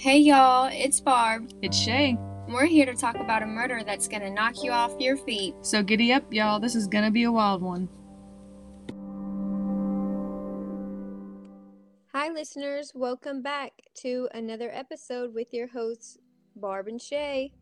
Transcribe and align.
Hey 0.00 0.18
y'all, 0.18 0.70
it's 0.72 0.98
Barb. 0.98 1.50
It's 1.60 1.76
Shay. 1.76 2.16
We're 2.48 2.64
here 2.64 2.86
to 2.86 2.94
talk 2.94 3.16
about 3.16 3.42
a 3.42 3.46
murder 3.46 3.82
that's 3.84 4.08
gonna 4.08 4.30
knock 4.30 4.64
you 4.64 4.72
off 4.72 4.98
your 4.98 5.16
feet. 5.16 5.54
So 5.60 5.82
giddy 5.82 6.10
up, 6.12 6.24
y'all. 6.32 6.58
This 6.58 6.74
is 6.74 6.86
gonna 6.86 7.10
be 7.10 7.24
a 7.24 7.30
wild 7.30 7.60
one. 7.60 7.88
Hi, 12.14 12.30
listeners. 12.30 12.92
Welcome 12.94 13.42
back 13.42 13.72
to 13.96 14.28
another 14.32 14.70
episode 14.72 15.34
with 15.34 15.52
your 15.52 15.68
hosts, 15.68 16.16
Barb 16.56 16.88
and 16.88 17.00
Shay. 17.00 17.52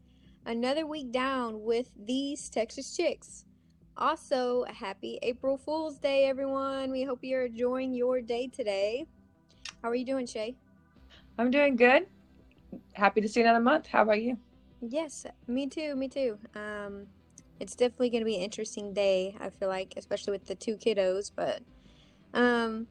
Another 0.47 0.87
week 0.87 1.13
down 1.13 1.63
with 1.63 1.91
these 1.97 2.49
Texas 2.49 2.97
chicks. 2.97 3.45
Also, 3.99 4.65
happy 4.73 5.19
April 5.23 5.59
Fool's 5.59 5.99
Day, 5.99 6.27
everyone. 6.27 6.93
We 6.93 7.03
hope 7.03 7.19
you're 7.23 7.47
enjoying 7.47 7.93
your 7.93 8.21
day 8.21 8.47
today. 8.47 9.07
How 9.83 9.91
are 9.91 9.95
you 9.97 10.07
doing, 10.07 10.25
Shay? 10.25 10.55
I'm 11.37 11.51
doing 11.51 11.75
good. 11.75 12.07
Happy 12.93 13.21
to 13.21 13.29
see 13.29 13.41
another 13.41 13.61
month. 13.61 13.89
How 13.89 14.03
about 14.03 14.23
you? 14.23 14.39
Yes, 14.81 15.27
me 15.49 15.67
too. 15.67 15.97
Me 15.97 16.09
too. 16.09 16.39
Um, 16.55 17.09
it's 17.59 17.75
definitely 17.75 18.11
going 18.11 18.21
to 18.21 18.25
be 18.25 18.37
an 18.37 18.43
interesting 18.43 18.93
day. 18.95 19.37
I 19.41 19.51
feel 19.51 19.69
like, 19.69 19.95
especially 19.97 20.31
with 20.31 20.47
the 20.47 20.55
two 20.55 20.77
kiddos. 20.77 21.33
But 21.35 21.63
um, 22.35 22.87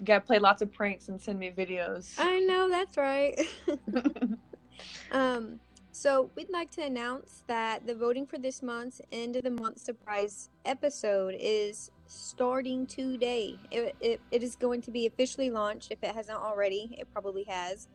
You 0.00 0.04
gotta 0.04 0.20
play 0.20 0.38
lots 0.38 0.60
of 0.60 0.70
pranks 0.70 1.08
and 1.08 1.18
send 1.18 1.38
me 1.38 1.50
videos. 1.50 2.12
I 2.18 2.40
know 2.40 2.68
that's 2.68 2.98
right. 2.98 3.40
um, 5.12 5.60
so 5.92 6.30
we'd 6.36 6.50
like 6.50 6.70
to 6.72 6.82
announce 6.82 7.44
that 7.46 7.86
the 7.86 7.94
voting 7.94 8.26
for 8.26 8.38
this 8.38 8.62
month's 8.62 9.02
end 9.12 9.36
of 9.36 9.44
the 9.44 9.50
month 9.50 9.78
surprise 9.78 10.48
episode 10.64 11.34
is 11.38 11.90
starting 12.06 12.86
today. 12.86 13.58
It, 13.70 13.94
it, 14.00 14.20
it 14.30 14.42
is 14.42 14.56
going 14.56 14.80
to 14.82 14.90
be 14.90 15.06
officially 15.06 15.50
launched. 15.50 15.92
If 15.92 16.02
it 16.02 16.14
hasn't 16.14 16.38
already, 16.38 16.96
it 16.98 17.08
probably 17.12 17.44
has. 17.44 17.88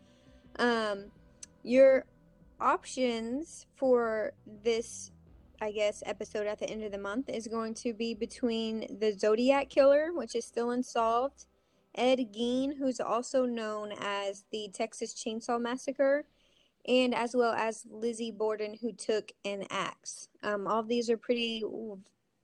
Um, 0.59 1.05
your 1.63 2.05
options 2.59 3.65
for 3.75 4.33
this, 4.63 5.11
I 5.59 5.71
guess, 5.71 6.03
episode 6.05 6.45
at 6.45 6.59
the 6.59 6.69
end 6.69 6.83
of 6.83 6.91
the 6.91 6.99
month 6.99 7.29
is 7.29 7.47
going 7.47 7.73
to 7.75 7.93
be 7.93 8.13
between 8.13 8.97
the 8.99 9.11
Zodiac 9.11 9.69
Killer, 9.69 10.11
which 10.13 10.35
is 10.35 10.45
still 10.45 10.69
unsolved, 10.69 11.47
Ed 11.95 12.19
Gein, 12.31 12.77
who's 12.77 12.99
also 12.99 13.45
known 13.45 13.91
as 13.99 14.45
the 14.51 14.69
Texas 14.71 15.15
Chainsaw 15.15 15.59
Massacre, 15.59 16.25
and 16.87 17.13
as 17.13 17.35
well 17.35 17.53
as 17.53 17.85
Lizzie 17.89 18.31
Borden, 18.31 18.75
who 18.81 18.91
took 18.91 19.31
an 19.45 19.65
axe. 19.69 20.29
Um, 20.43 20.67
all 20.67 20.83
these 20.83 21.09
are 21.09 21.17
pretty, 21.17 21.63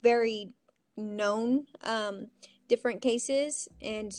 very 0.02 0.50
known 0.98 1.66
um, 1.84 2.28
different 2.68 3.02
cases, 3.02 3.68
and 3.82 4.14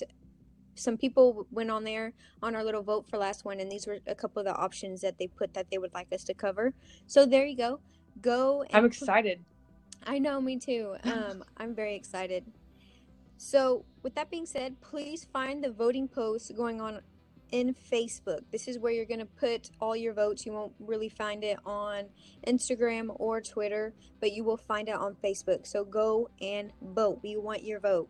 some 0.75 0.97
people 0.97 1.47
went 1.51 1.71
on 1.71 1.85
there 1.85 2.13
on 2.43 2.55
our 2.55 2.65
little 2.65 2.83
vote 2.83 3.07
for 3.09 3.19
last 3.19 3.45
one, 3.45 3.61
and 3.61 3.71
these 3.71 3.87
were 3.87 3.99
a 4.07 4.15
couple 4.15 4.41
of 4.41 4.47
the 4.47 4.57
options 4.57 5.01
that 5.03 5.19
they 5.19 5.27
put 5.27 5.55
that 5.55 5.67
they 5.71 5.79
would 5.79 5.95
like 5.95 6.13
us 6.13 6.25
to 6.25 6.35
cover. 6.35 6.73
So 7.07 7.27
there 7.27 7.47
you 7.47 7.57
go. 7.57 7.81
Go. 8.21 8.63
And 8.63 8.77
I'm 8.77 8.85
excited. 8.85 9.45
I 10.07 10.19
know, 10.19 10.41
me 10.41 10.59
too. 10.59 10.97
Um, 11.05 11.45
I'm 11.57 11.75
very 11.75 11.95
excited. 11.95 12.45
So, 13.37 13.85
with 14.03 14.15
that 14.15 14.31
being 14.31 14.47
said, 14.47 14.81
please 14.81 15.27
find 15.33 15.63
the 15.63 15.71
voting 15.71 16.09
posts 16.09 16.51
going 16.51 16.81
on 16.81 17.01
in 17.55 17.73
Facebook. 17.73 18.41
This 18.51 18.67
is 18.67 18.81
where 18.81 18.91
you're 18.91 19.05
going 19.05 19.21
to 19.21 19.27
put 19.27 19.71
all 19.81 19.95
your 19.95 20.13
votes. 20.13 20.45
You 20.45 20.53
won't 20.53 20.73
really 20.81 21.09
find 21.09 21.45
it 21.45 21.57
on 21.65 22.07
Instagram 22.49 23.15
or 23.21 23.41
Twitter, 23.41 23.95
but 24.19 24.33
you 24.33 24.43
will 24.43 24.57
find 24.57 24.89
it 24.89 24.97
on 24.97 25.15
Facebook. 25.23 25.65
So, 25.65 25.85
go 25.85 26.29
and 26.43 26.73
vote. 26.83 27.21
We 27.23 27.37
want 27.37 27.63
your 27.63 27.79
vote. 27.79 28.09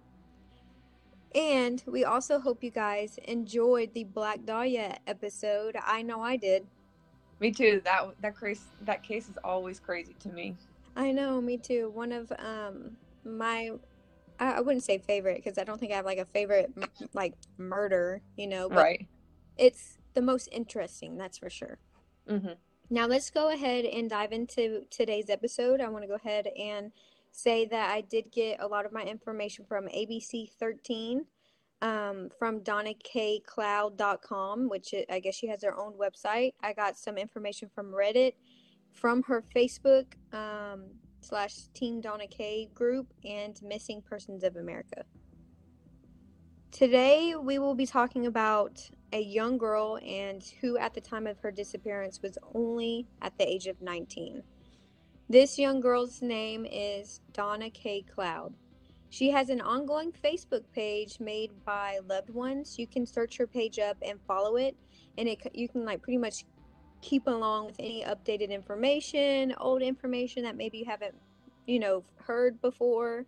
And 1.34 1.82
we 1.86 2.04
also 2.04 2.38
hope 2.38 2.64
you 2.64 2.70
guys 2.70 3.18
enjoyed 3.28 3.92
the 3.92 4.04
Black 4.04 4.46
Dahlia 4.46 4.96
episode. 5.06 5.76
I 5.84 6.00
know 6.00 6.22
I 6.22 6.36
did. 6.36 6.66
Me 7.38 7.50
too. 7.50 7.82
That 7.84 8.14
that 8.22 8.34
craze 8.34 8.62
that 8.82 9.02
case 9.02 9.28
is 9.28 9.36
always 9.44 9.78
crazy 9.78 10.14
to 10.20 10.28
me. 10.30 10.56
I 10.96 11.10
know, 11.12 11.40
me 11.40 11.58
too. 11.58 11.90
One 11.92 12.12
of 12.12 12.32
um 12.38 12.96
my 13.24 13.72
I, 14.38 14.52
I 14.52 14.60
wouldn't 14.60 14.84
say 14.84 14.98
favorite 14.98 15.42
because 15.42 15.58
I 15.58 15.64
don't 15.64 15.78
think 15.78 15.92
I 15.92 15.96
have 15.96 16.04
like 16.04 16.18
a 16.18 16.24
favorite 16.26 16.72
like 17.12 17.34
murder, 17.58 18.22
you 18.36 18.46
know, 18.46 18.68
but 18.68 18.78
Right. 18.78 19.06
It's 19.56 19.98
the 20.14 20.22
most 20.22 20.48
interesting, 20.52 21.16
that's 21.16 21.38
for 21.38 21.50
sure. 21.50 21.78
hmm 22.28 22.52
Now 22.90 23.06
let's 23.06 23.30
go 23.30 23.50
ahead 23.50 23.84
and 23.84 24.08
dive 24.10 24.32
into 24.32 24.84
today's 24.90 25.30
episode. 25.30 25.80
I 25.80 25.88
want 25.88 26.02
to 26.04 26.08
go 26.08 26.14
ahead 26.14 26.48
and 26.58 26.92
say 27.30 27.64
that 27.66 27.90
I 27.90 28.00
did 28.02 28.30
get 28.30 28.60
a 28.60 28.66
lot 28.66 28.86
of 28.86 28.92
my 28.92 29.02
information 29.02 29.64
from 29.64 29.86
ABC 29.86 30.50
13, 30.58 31.24
um, 31.82 32.30
from 32.38 32.60
DonnaKCloud.com, 32.60 34.68
which 34.68 34.94
I 34.94 35.04
I 35.10 35.18
guess 35.20 35.34
she 35.34 35.48
has 35.48 35.62
her 35.64 35.76
own 35.76 35.94
website. 35.94 36.52
I 36.62 36.72
got 36.72 36.96
some 36.96 37.18
information 37.18 37.68
from 37.74 37.90
Reddit, 37.92 38.34
from 38.92 39.22
her 39.24 39.42
Facebook 39.54 40.06
um, 40.32 40.84
slash 41.20 41.54
Team 41.74 42.00
Donna 42.00 42.26
K 42.28 42.68
group, 42.74 43.12
and 43.24 43.60
Missing 43.62 44.02
Persons 44.02 44.44
of 44.44 44.56
America. 44.56 45.04
Today, 46.74 47.36
we 47.36 47.60
will 47.60 47.76
be 47.76 47.86
talking 47.86 48.26
about 48.26 48.82
a 49.12 49.20
young 49.20 49.58
girl 49.58 49.96
and 50.04 50.42
who, 50.60 50.76
at 50.76 50.92
the 50.92 51.00
time 51.00 51.28
of 51.28 51.38
her 51.38 51.52
disappearance, 51.52 52.20
was 52.20 52.36
only 52.52 53.06
at 53.22 53.38
the 53.38 53.48
age 53.48 53.68
of 53.68 53.80
19. 53.80 54.42
This 55.28 55.56
young 55.56 55.78
girl's 55.78 56.20
name 56.20 56.66
is 56.68 57.20
Donna 57.32 57.70
K. 57.70 58.02
Cloud. 58.02 58.54
She 59.08 59.30
has 59.30 59.50
an 59.50 59.60
ongoing 59.60 60.10
Facebook 60.10 60.64
page 60.74 61.20
made 61.20 61.52
by 61.64 62.00
loved 62.08 62.30
ones. 62.30 62.76
You 62.76 62.88
can 62.88 63.06
search 63.06 63.36
her 63.36 63.46
page 63.46 63.78
up 63.78 63.96
and 64.04 64.18
follow 64.26 64.56
it, 64.56 64.74
and 65.16 65.28
it 65.28 65.38
you 65.54 65.68
can 65.68 65.84
like 65.84 66.02
pretty 66.02 66.18
much 66.18 66.44
keep 67.00 67.28
along 67.28 67.66
with 67.66 67.76
any 67.78 68.02
updated 68.02 68.50
information, 68.50 69.54
old 69.60 69.80
information 69.80 70.42
that 70.42 70.56
maybe 70.56 70.78
you 70.78 70.86
haven't, 70.86 71.14
you 71.68 71.78
know, 71.78 72.02
heard 72.16 72.60
before. 72.60 73.26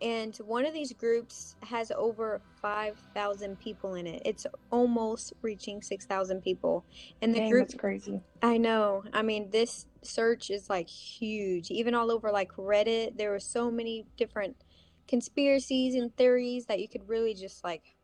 And 0.00 0.36
one 0.38 0.64
of 0.64 0.72
these 0.72 0.92
groups 0.92 1.56
has 1.62 1.92
over 1.96 2.40
5,000 2.62 3.58
people 3.58 3.94
in 3.94 4.06
it. 4.06 4.22
It's 4.24 4.46
almost 4.70 5.34
reaching 5.42 5.82
6,000 5.82 6.40
people. 6.40 6.86
And 7.20 7.34
the 7.34 7.40
Dang, 7.40 7.50
group 7.50 7.68
that's 7.68 7.78
crazy. 7.78 8.20
I 8.42 8.56
know. 8.56 9.04
I 9.12 9.22
mean, 9.22 9.50
this 9.50 9.86
search 10.02 10.50
is 10.50 10.70
like 10.70 10.88
huge. 10.88 11.70
Even 11.70 11.94
all 11.94 12.10
over 12.10 12.30
like 12.30 12.52
Reddit, 12.52 13.18
there 13.18 13.30
were 13.30 13.40
so 13.40 13.70
many 13.70 14.06
different 14.16 14.56
conspiracies 15.06 15.94
and 15.94 16.16
theories 16.16 16.66
that 16.66 16.80
you 16.80 16.88
could 16.88 17.06
really 17.08 17.34
just 17.34 17.62
like 17.62 17.96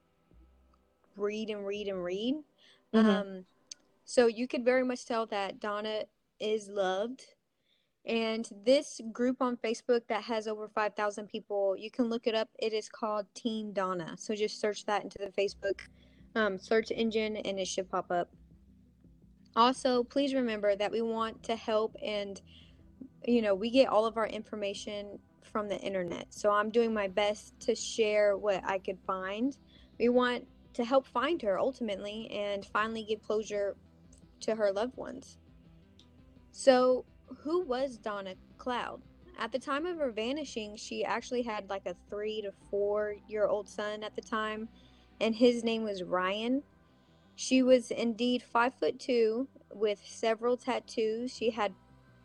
read 1.16 1.48
and 1.48 1.64
read 1.66 1.88
and 1.88 2.04
read. 2.04 2.34
Mhm. 2.92 3.06
Um, 3.06 3.46
so 4.04 4.26
you 4.26 4.46
could 4.46 4.64
very 4.64 4.84
much 4.84 5.06
tell 5.06 5.26
that 5.26 5.60
Donna 5.60 6.04
is 6.38 6.68
loved. 6.68 7.35
And 8.06 8.48
this 8.64 9.00
group 9.12 9.42
on 9.42 9.56
Facebook 9.56 10.02
that 10.08 10.22
has 10.22 10.46
over 10.46 10.68
5,000 10.68 11.26
people, 11.28 11.76
you 11.76 11.90
can 11.90 12.04
look 12.04 12.28
it 12.28 12.34
up. 12.34 12.48
It 12.58 12.72
is 12.72 12.88
called 12.88 13.26
Team 13.34 13.72
Donna. 13.72 14.14
So 14.16 14.34
just 14.34 14.60
search 14.60 14.84
that 14.86 15.02
into 15.02 15.18
the 15.18 15.32
Facebook 15.32 15.80
um, 16.36 16.58
search 16.58 16.92
engine 16.92 17.36
and 17.38 17.58
it 17.58 17.66
should 17.66 17.90
pop 17.90 18.10
up. 18.10 18.28
Also, 19.56 20.04
please 20.04 20.34
remember 20.34 20.76
that 20.76 20.92
we 20.92 21.00
want 21.00 21.42
to 21.44 21.56
help 21.56 21.96
and, 22.04 22.40
you 23.26 23.42
know, 23.42 23.54
we 23.54 23.70
get 23.70 23.88
all 23.88 24.04
of 24.04 24.18
our 24.18 24.26
information 24.26 25.18
from 25.42 25.68
the 25.68 25.78
internet. 25.80 26.26
So 26.30 26.50
I'm 26.52 26.70
doing 26.70 26.92
my 26.92 27.08
best 27.08 27.58
to 27.60 27.74
share 27.74 28.36
what 28.36 28.62
I 28.64 28.78
could 28.78 28.98
find. 29.06 29.56
We 29.98 30.10
want 30.10 30.46
to 30.74 30.84
help 30.84 31.06
find 31.06 31.40
her 31.40 31.58
ultimately 31.58 32.30
and 32.30 32.64
finally 32.66 33.02
give 33.02 33.22
closure 33.22 33.74
to 34.40 34.54
her 34.54 34.70
loved 34.70 34.96
ones. 34.96 35.38
So, 36.52 37.04
who 37.38 37.64
was 37.64 37.98
Donna 37.98 38.34
Cloud? 38.58 39.02
At 39.38 39.52
the 39.52 39.58
time 39.58 39.86
of 39.86 39.98
her 39.98 40.10
vanishing, 40.10 40.76
she 40.76 41.04
actually 41.04 41.42
had 41.42 41.68
like 41.68 41.86
a 41.86 41.94
three 42.08 42.42
to 42.42 42.52
four 42.70 43.16
year 43.28 43.46
old 43.46 43.68
son 43.68 44.02
at 44.02 44.16
the 44.16 44.22
time, 44.22 44.68
and 45.20 45.34
his 45.34 45.62
name 45.62 45.82
was 45.82 46.02
Ryan. 46.02 46.62
She 47.34 47.62
was 47.62 47.90
indeed 47.90 48.42
five 48.42 48.74
foot 48.74 48.98
two 48.98 49.48
with 49.74 50.00
several 50.04 50.56
tattoos. 50.56 51.34
She 51.34 51.50
had 51.50 51.74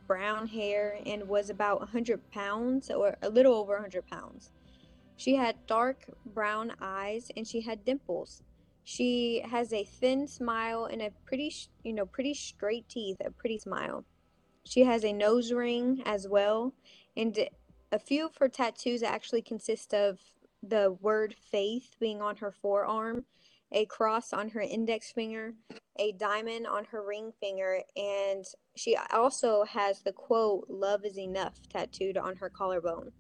brown 0.08 0.48
hair 0.48 1.00
and 1.06 1.28
was 1.28 1.50
about 1.50 1.80
100 1.80 2.32
pounds 2.32 2.90
or 2.90 3.18
a 3.22 3.30
little 3.30 3.54
over 3.54 3.74
100 3.74 4.08
pounds. 4.08 4.52
She 5.18 5.36
had 5.36 5.56
dark 5.68 6.06
brown 6.26 6.74
eyes 6.82 7.30
and 7.36 7.48
she 7.48 7.62
had 7.62 7.86
dimples. 7.86 8.42
She 8.84 9.42
has 9.46 9.72
a 9.72 9.84
thin 9.84 10.28
smile 10.28 10.86
and 10.86 11.02
a 11.02 11.12
pretty, 11.26 11.54
you 11.84 11.94
know, 11.94 12.06
pretty 12.06 12.34
straight 12.34 12.90
teeth, 12.90 13.18
a 13.24 13.32
pretty 13.32 13.60
smile. 13.60 14.04
She 14.66 14.84
has 14.84 15.04
a 15.04 15.14
nose 15.14 15.52
ring 15.52 16.02
as 16.06 16.28
well, 16.28 16.74
and 17.18 17.38
a 17.92 18.00
few 18.00 18.26
of 18.26 18.38
her 18.38 18.50
tattoos 18.50 19.04
actually 19.04 19.42
consist 19.42 19.94
of 19.94 20.20
the 20.64 20.92
word 21.02 21.36
faith 21.52 21.96
being 22.00 22.22
on 22.22 22.38
her 22.38 22.52
forearm, 22.52 23.26
a 23.72 23.86
cross 23.86 24.34
on 24.34 24.50
her 24.50 24.62
index 24.62 25.12
finger, 25.12 25.54
a 25.98 26.12
diamond 26.14 26.68
on 26.68 26.86
her 26.86 27.04
ring 27.06 27.32
finger, 27.40 27.82
and 27.96 28.46
she 28.76 28.96
also 29.12 29.64
has 29.66 30.02
the 30.02 30.12
quote, 30.12 30.66
Love 30.70 31.06
is 31.06 31.18
enough 31.18 31.56
tattooed 31.70 32.18
on 32.18 32.36
her 32.38 32.50
collarbone. 32.50 33.12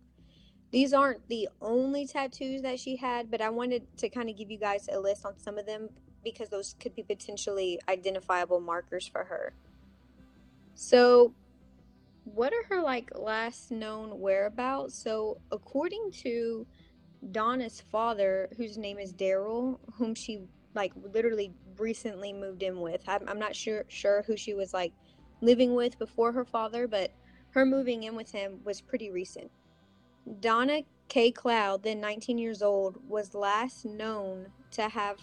these 0.72 0.94
aren't 0.94 1.28
the 1.28 1.50
only 1.62 2.06
tattoos 2.08 2.62
that 2.62 2.80
she 2.80 2.96
had, 2.96 3.30
but 3.30 3.42
I 3.42 3.50
wanted 3.50 3.86
to 3.98 4.10
kind 4.10 4.30
of 4.30 4.38
give 4.38 4.52
you 4.52 4.58
guys 4.58 4.88
a 4.92 5.00
list 5.00 5.26
on 5.26 5.38
some 5.38 5.58
of 5.58 5.66
them 5.66 5.90
because 6.24 6.50
those 6.50 6.76
could 6.80 6.96
be 6.96 7.04
potentially 7.04 7.80
identifiable 7.90 8.60
markers 8.62 9.08
for 9.08 9.26
her. 9.26 9.54
So, 10.82 11.36
what 12.24 12.52
are 12.54 12.76
her 12.76 12.82
like 12.82 13.12
last 13.16 13.70
known 13.70 14.20
whereabouts? 14.20 14.96
So, 14.96 15.38
according 15.52 16.10
to 16.24 16.66
Donna's 17.32 17.84
father, 17.92 18.50
whose 18.58 18.80
name 18.80 18.98
is 18.98 19.14
Daryl, 19.14 19.78
whom 19.94 20.16
she 20.16 20.42
like 20.74 20.92
literally 21.14 21.54
recently 21.78 22.34
moved 22.34 22.64
in 22.64 22.82
with. 22.82 23.04
I'm, 23.08 23.30
I'm 23.30 23.38
not 23.38 23.56
sure 23.56 23.86
sure 23.90 24.24
who 24.24 24.36
she 24.36 24.56
was 24.56 24.74
like 24.74 24.92
living 25.40 25.76
with 25.76 26.00
before 26.00 26.32
her 26.32 26.46
father, 26.46 26.88
but 26.88 27.12
her 27.52 27.64
moving 27.64 28.02
in 28.02 28.16
with 28.16 28.32
him 28.32 28.60
was 28.64 28.82
pretty 28.82 29.12
recent. 29.12 29.52
Donna 30.40 30.82
K. 31.10 31.32
Cloud, 31.32 31.84
then 31.84 32.02
19 32.02 32.40
years 32.40 32.64
old, 32.64 32.98
was 33.08 33.36
last 33.36 33.86
known 33.86 34.48
to 34.72 34.90
have 34.90 35.20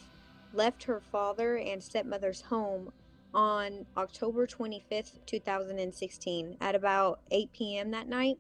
left 0.53 0.85
her 0.85 1.01
father 1.01 1.57
and 1.57 1.83
stepmother's 1.83 2.43
home 2.43 2.93
on 3.35 3.87
October 3.97 4.47
25th, 4.47 5.19
2016, 5.27 6.57
at 6.61 6.75
about 6.75 7.21
8 7.31 7.53
p.m. 7.53 7.91
that 7.91 8.09
night. 8.09 8.39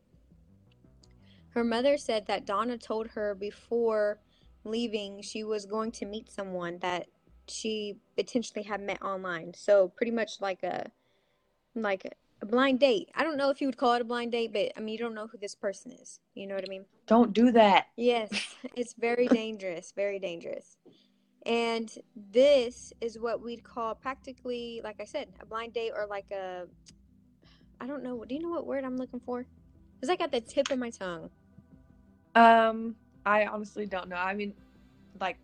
Her 1.50 1.64
mother 1.64 1.96
said 1.98 2.26
that 2.26 2.46
Donna 2.46 2.78
told 2.78 3.08
her 3.08 3.34
before 3.34 4.20
leaving 4.64 5.22
she 5.22 5.44
was 5.44 5.66
going 5.66 5.90
to 5.92 6.06
meet 6.06 6.30
someone 6.30 6.78
that 6.80 7.06
she 7.48 7.96
potentially 8.16 8.62
had 8.62 8.80
met 8.80 9.02
online. 9.02 9.54
So 9.54 9.88
pretty 9.88 10.12
much 10.12 10.40
like 10.40 10.62
a 10.62 10.90
like 11.74 12.04
a 12.42 12.46
blind 12.46 12.80
date. 12.80 13.08
I 13.14 13.24
don't 13.24 13.36
know 13.36 13.50
if 13.50 13.60
you 13.60 13.68
would 13.68 13.76
call 13.76 13.94
it 13.94 14.02
a 14.02 14.04
blind 14.04 14.32
date, 14.32 14.52
but 14.52 14.72
I 14.76 14.80
mean 14.80 14.92
you 14.92 14.98
don't 14.98 15.14
know 15.14 15.26
who 15.26 15.38
this 15.38 15.54
person 15.54 15.92
is. 15.92 16.20
You 16.34 16.46
know 16.46 16.54
what 16.54 16.64
I 16.64 16.70
mean? 16.70 16.84
Don't 17.06 17.32
do 17.32 17.50
that. 17.52 17.86
Yes, 17.96 18.30
it's 18.76 18.94
very 18.94 19.28
dangerous, 19.28 19.92
very 19.96 20.18
dangerous. 20.18 20.76
And 21.48 21.90
this 22.30 22.92
is 23.00 23.18
what 23.18 23.42
we'd 23.42 23.64
call 23.64 23.94
practically, 23.94 24.82
like 24.84 25.00
I 25.00 25.06
said, 25.06 25.28
a 25.40 25.46
blind 25.46 25.72
date 25.72 25.92
or 25.96 26.06
like 26.06 26.30
a 26.30 26.66
I 27.80 27.86
don't 27.86 28.02
know. 28.02 28.24
Do 28.24 28.34
you 28.34 28.42
know 28.42 28.50
what 28.50 28.66
word 28.66 28.84
I'm 28.84 28.96
looking 28.96 29.20
for? 29.20 29.46
It's 30.00 30.08
like 30.08 30.20
at 30.20 30.30
the 30.30 30.40
tip 30.40 30.70
of 30.70 30.78
my 30.78 30.90
tongue. 30.90 31.30
Um, 32.34 32.94
I 33.24 33.46
honestly 33.46 33.86
don't 33.86 34.08
know. 34.08 34.16
I 34.16 34.34
mean, 34.34 34.54
like, 35.20 35.38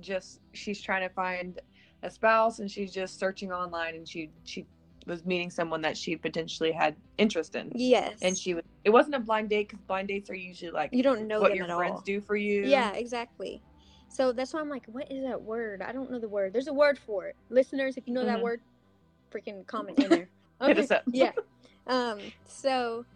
just 0.00 0.40
she's 0.52 0.80
trying 0.80 1.08
to 1.08 1.14
find 1.14 1.60
a 2.02 2.10
spouse, 2.10 2.58
and 2.58 2.70
she's 2.70 2.92
just 2.92 3.18
searching 3.18 3.52
online, 3.52 3.94
and 3.94 4.08
she 4.08 4.30
she 4.44 4.66
was 5.06 5.24
meeting 5.24 5.50
someone 5.50 5.80
that 5.82 5.96
she 5.96 6.16
potentially 6.16 6.72
had 6.72 6.96
interest 7.16 7.54
in. 7.54 7.72
Yes. 7.74 8.18
And 8.22 8.36
she 8.36 8.54
was. 8.54 8.64
It 8.84 8.90
wasn't 8.90 9.14
a 9.14 9.20
blind 9.20 9.50
date 9.50 9.68
because 9.68 9.84
blind 9.86 10.08
dates 10.08 10.30
are 10.30 10.34
usually 10.34 10.70
like 10.70 10.92
you 10.92 11.02
don't 11.02 11.26
know 11.26 11.40
what 11.40 11.54
your 11.54 11.66
friends 11.66 11.96
all. 11.96 12.00
do 12.02 12.20
for 12.20 12.36
you. 12.36 12.64
Yeah, 12.64 12.92
exactly. 12.92 13.62
So 14.08 14.32
that's 14.32 14.52
why 14.54 14.60
I'm 14.60 14.70
like, 14.70 14.84
what 14.86 15.10
is 15.12 15.22
that 15.24 15.40
word? 15.42 15.82
I 15.82 15.92
don't 15.92 16.10
know 16.10 16.18
the 16.18 16.28
word. 16.28 16.52
There's 16.52 16.68
a 16.68 16.72
word 16.72 16.98
for 16.98 17.26
it. 17.26 17.36
Listeners, 17.50 17.96
if 17.96 18.06
you 18.06 18.14
know 18.14 18.24
that 18.24 18.38
Mhm. 18.38 18.42
word, 18.42 18.60
freaking 19.30 19.66
comment 19.66 19.98
in 20.02 20.08
there. 20.08 20.28
Hit 20.62 20.78
us 20.78 20.90
up. 20.90 21.02
yeah. 21.12 21.32
Um, 21.86 22.18
so 22.46 23.06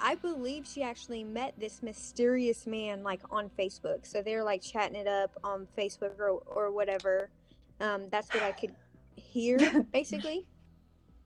I 0.00 0.14
believe 0.14 0.64
she 0.64 0.80
actually 0.84 1.24
met 1.24 1.54
this 1.58 1.82
mysterious 1.82 2.64
man 2.68 3.02
like 3.02 3.20
on 3.30 3.50
Facebook. 3.58 4.06
So 4.06 4.22
they're 4.22 4.44
like 4.44 4.62
chatting 4.62 4.94
it 4.94 5.08
up 5.08 5.32
on 5.42 5.66
Facebook 5.76 6.16
or, 6.20 6.40
or 6.46 6.70
whatever. 6.70 7.30
Um, 7.80 8.08
that's 8.10 8.32
what 8.32 8.44
I 8.44 8.52
could 8.52 8.76
hear 9.16 9.58
basically. 9.92 10.46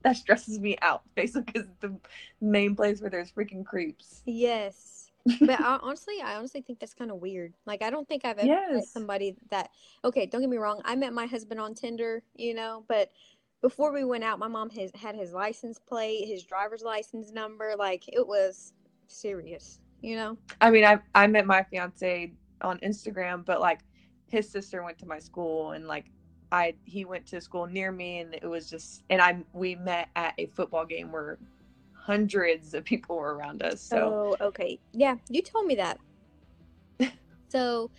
That 0.01 0.17
stresses 0.17 0.59
me 0.59 0.75
out. 0.81 1.03
Facebook 1.15 1.55
is 1.55 1.65
the 1.81 1.95
main 2.41 2.75
place 2.75 2.99
where 2.99 3.11
there's 3.11 3.31
freaking 3.31 3.63
creeps. 3.63 4.23
Yes. 4.25 5.10
But 5.25 5.49
I, 5.61 5.79
honestly, 5.81 6.15
I 6.23 6.35
honestly 6.35 6.61
think 6.61 6.79
that's 6.79 6.93
kind 6.93 7.11
of 7.11 7.17
weird. 7.17 7.53
Like, 7.65 7.81
I 7.81 7.89
don't 7.89 8.07
think 8.07 8.25
I've 8.25 8.37
ever 8.37 8.73
met 8.73 8.85
somebody 8.85 9.35
that. 9.49 9.69
Okay, 10.03 10.25
don't 10.25 10.41
get 10.41 10.49
me 10.49 10.57
wrong. 10.57 10.81
I 10.85 10.95
met 10.95 11.13
my 11.13 11.25
husband 11.25 11.59
on 11.59 11.75
Tinder, 11.75 12.23
you 12.35 12.53
know, 12.53 12.83
but 12.87 13.11
before 13.61 13.91
we 13.91 14.03
went 14.03 14.23
out, 14.23 14.39
my 14.39 14.47
mom 14.47 14.69
has 14.71 14.91
had 14.95 15.15
his 15.15 15.33
license 15.33 15.79
plate, 15.79 16.27
his 16.27 16.43
driver's 16.43 16.81
license 16.81 17.31
number. 17.31 17.75
Like, 17.77 18.03
it 18.07 18.25
was 18.25 18.73
serious, 19.07 19.79
you 20.01 20.15
know. 20.15 20.37
I 20.59 20.71
mean, 20.71 20.85
I 20.85 20.99
I 21.13 21.27
met 21.27 21.45
my 21.45 21.63
fiance 21.63 22.33
on 22.61 22.79
Instagram, 22.79 23.45
but 23.45 23.59
like 23.59 23.81
his 24.27 24.49
sister 24.49 24.83
went 24.83 24.97
to 24.99 25.05
my 25.05 25.19
school, 25.19 25.71
and 25.71 25.87
like 25.87 26.05
I 26.51 26.75
he 26.85 27.05
went 27.05 27.25
to 27.27 27.41
school 27.41 27.67
near 27.67 27.91
me, 27.91 28.19
and 28.19 28.33
it 28.33 28.47
was 28.47 28.69
just 28.69 29.03
and 29.09 29.21
I 29.21 29.43
we 29.53 29.75
met 29.75 30.09
at 30.15 30.33
a 30.37 30.47
football 30.47 30.85
game 30.85 31.11
where 31.11 31.37
hundreds 32.01 32.73
of 32.73 32.83
people 32.83 33.15
were 33.15 33.35
around 33.35 33.61
us. 33.61 33.81
So 33.81 34.35
Oh, 34.41 34.45
okay. 34.47 34.79
Yeah, 34.93 35.15
you 35.29 35.41
told 35.41 35.67
me 35.67 35.75
that. 35.75 35.97
so, 37.49 37.91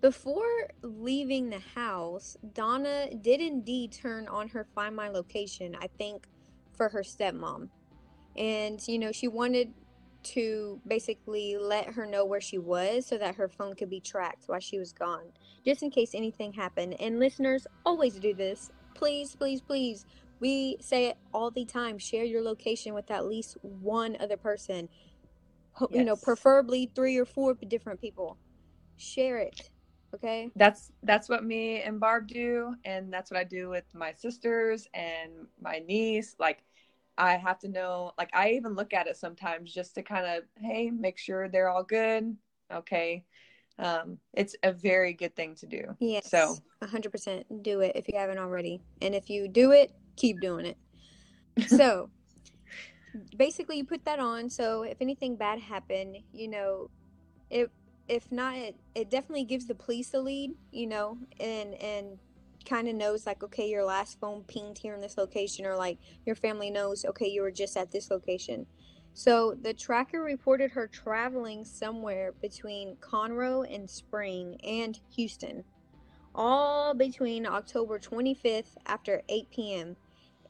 before 0.00 0.70
leaving 0.82 1.50
the 1.50 1.60
house, 1.74 2.36
Donna 2.54 3.14
did 3.20 3.40
indeed 3.40 3.92
turn 3.92 4.28
on 4.28 4.48
her 4.48 4.66
Find 4.74 4.96
My 4.96 5.08
Location, 5.08 5.76
I 5.78 5.88
think, 5.98 6.26
for 6.72 6.88
her 6.88 7.02
stepmom. 7.02 7.68
And, 8.36 8.80
you 8.88 8.98
know, 8.98 9.12
she 9.12 9.28
wanted 9.28 9.74
to 10.22 10.80
basically 10.86 11.56
let 11.58 11.92
her 11.92 12.06
know 12.06 12.24
where 12.24 12.40
she 12.40 12.58
was 12.58 13.06
so 13.06 13.18
that 13.18 13.34
her 13.34 13.48
phone 13.48 13.74
could 13.74 13.90
be 13.90 14.00
tracked 14.00 14.44
while 14.46 14.60
she 14.60 14.78
was 14.78 14.92
gone, 14.92 15.32
just 15.64 15.82
in 15.82 15.90
case 15.90 16.14
anything 16.14 16.52
happened. 16.52 16.96
And 17.00 17.18
listeners, 17.18 17.66
always 17.84 18.14
do 18.14 18.32
this. 18.32 18.70
Please, 18.94 19.34
please, 19.34 19.60
please. 19.60 20.06
We 20.40 20.78
say 20.80 21.06
it 21.06 21.18
all 21.32 21.50
the 21.50 21.64
time. 21.64 21.98
Share 21.98 22.24
your 22.24 22.42
location 22.42 22.94
with 22.94 23.10
at 23.10 23.26
least 23.26 23.58
one 23.62 24.16
other 24.20 24.36
person. 24.36 24.88
You 25.90 26.04
know, 26.04 26.16
preferably 26.16 26.90
three 26.94 27.16
or 27.16 27.24
four 27.24 27.54
different 27.54 28.00
people. 28.00 28.36
Share 28.96 29.38
it. 29.38 29.70
Okay? 30.12 30.50
that's 30.56 30.90
that's 31.04 31.28
what 31.28 31.44
me 31.44 31.82
and 31.82 32.00
Barb 32.00 32.26
do, 32.26 32.74
and 32.84 33.12
that's 33.12 33.30
what 33.30 33.38
I 33.38 33.44
do 33.44 33.68
with 33.68 33.84
my 33.94 34.12
sisters 34.12 34.88
and 34.92 35.30
my 35.62 35.80
niece. 35.86 36.34
Like 36.38 36.64
I 37.16 37.36
have 37.36 37.58
to 37.60 37.68
know. 37.68 38.12
Like 38.18 38.30
I 38.34 38.50
even 38.52 38.74
look 38.74 38.92
at 38.92 39.06
it 39.06 39.16
sometimes 39.16 39.72
just 39.72 39.94
to 39.94 40.02
kind 40.02 40.26
of 40.26 40.44
hey, 40.60 40.90
make 40.90 41.18
sure 41.18 41.48
they're 41.48 41.68
all 41.68 41.84
good. 41.84 42.36
Okay. 42.72 43.24
Um, 43.78 44.18
it's 44.34 44.54
a 44.62 44.72
very 44.72 45.14
good 45.14 45.34
thing 45.34 45.54
to 45.56 45.66
do. 45.66 45.96
Yes. 46.00 46.30
So 46.30 46.56
100% 46.82 47.62
do 47.62 47.80
it 47.80 47.92
if 47.94 48.08
you 48.08 48.18
haven't 48.18 48.38
already. 48.38 48.82
And 49.00 49.14
if 49.14 49.30
you 49.30 49.48
do 49.48 49.72
it, 49.72 49.92
keep 50.20 50.40
doing 50.40 50.66
it. 50.66 50.76
So, 51.68 52.10
basically 53.36 53.76
you 53.76 53.84
put 53.84 54.04
that 54.04 54.18
on 54.18 54.48
so 54.48 54.82
if 54.82 54.98
anything 55.00 55.36
bad 55.36 55.58
happened, 55.58 56.18
you 56.32 56.48
know, 56.48 56.90
it 57.50 57.70
if 58.08 58.30
not 58.32 58.56
it, 58.56 58.76
it 58.94 59.10
definitely 59.10 59.44
gives 59.44 59.66
the 59.66 59.74
police 59.74 60.12
a 60.14 60.20
lead, 60.20 60.52
you 60.72 60.86
know, 60.86 61.18
and 61.38 61.74
and 61.74 62.18
kind 62.68 62.88
of 62.88 62.94
knows 62.94 63.26
like 63.26 63.42
okay, 63.42 63.68
your 63.68 63.84
last 63.84 64.18
phone 64.20 64.42
pinged 64.44 64.78
here 64.78 64.94
in 64.94 65.00
this 65.00 65.16
location 65.16 65.66
or 65.66 65.76
like 65.76 65.98
your 66.26 66.36
family 66.36 66.70
knows 66.70 67.04
okay, 67.04 67.26
you 67.28 67.42
were 67.42 67.50
just 67.50 67.76
at 67.76 67.90
this 67.90 68.10
location. 68.10 68.66
So 69.12 69.56
the 69.60 69.74
tracker 69.74 70.22
reported 70.22 70.70
her 70.72 70.86
traveling 70.86 71.64
somewhere 71.64 72.32
between 72.40 72.96
Conroe 72.96 73.66
and 73.72 73.90
Spring 73.90 74.56
and 74.62 74.98
Houston, 75.16 75.64
all 76.32 76.94
between 76.94 77.44
October 77.44 77.98
25th 77.98 78.76
after 78.86 79.22
8 79.28 79.50
p.m. 79.50 79.96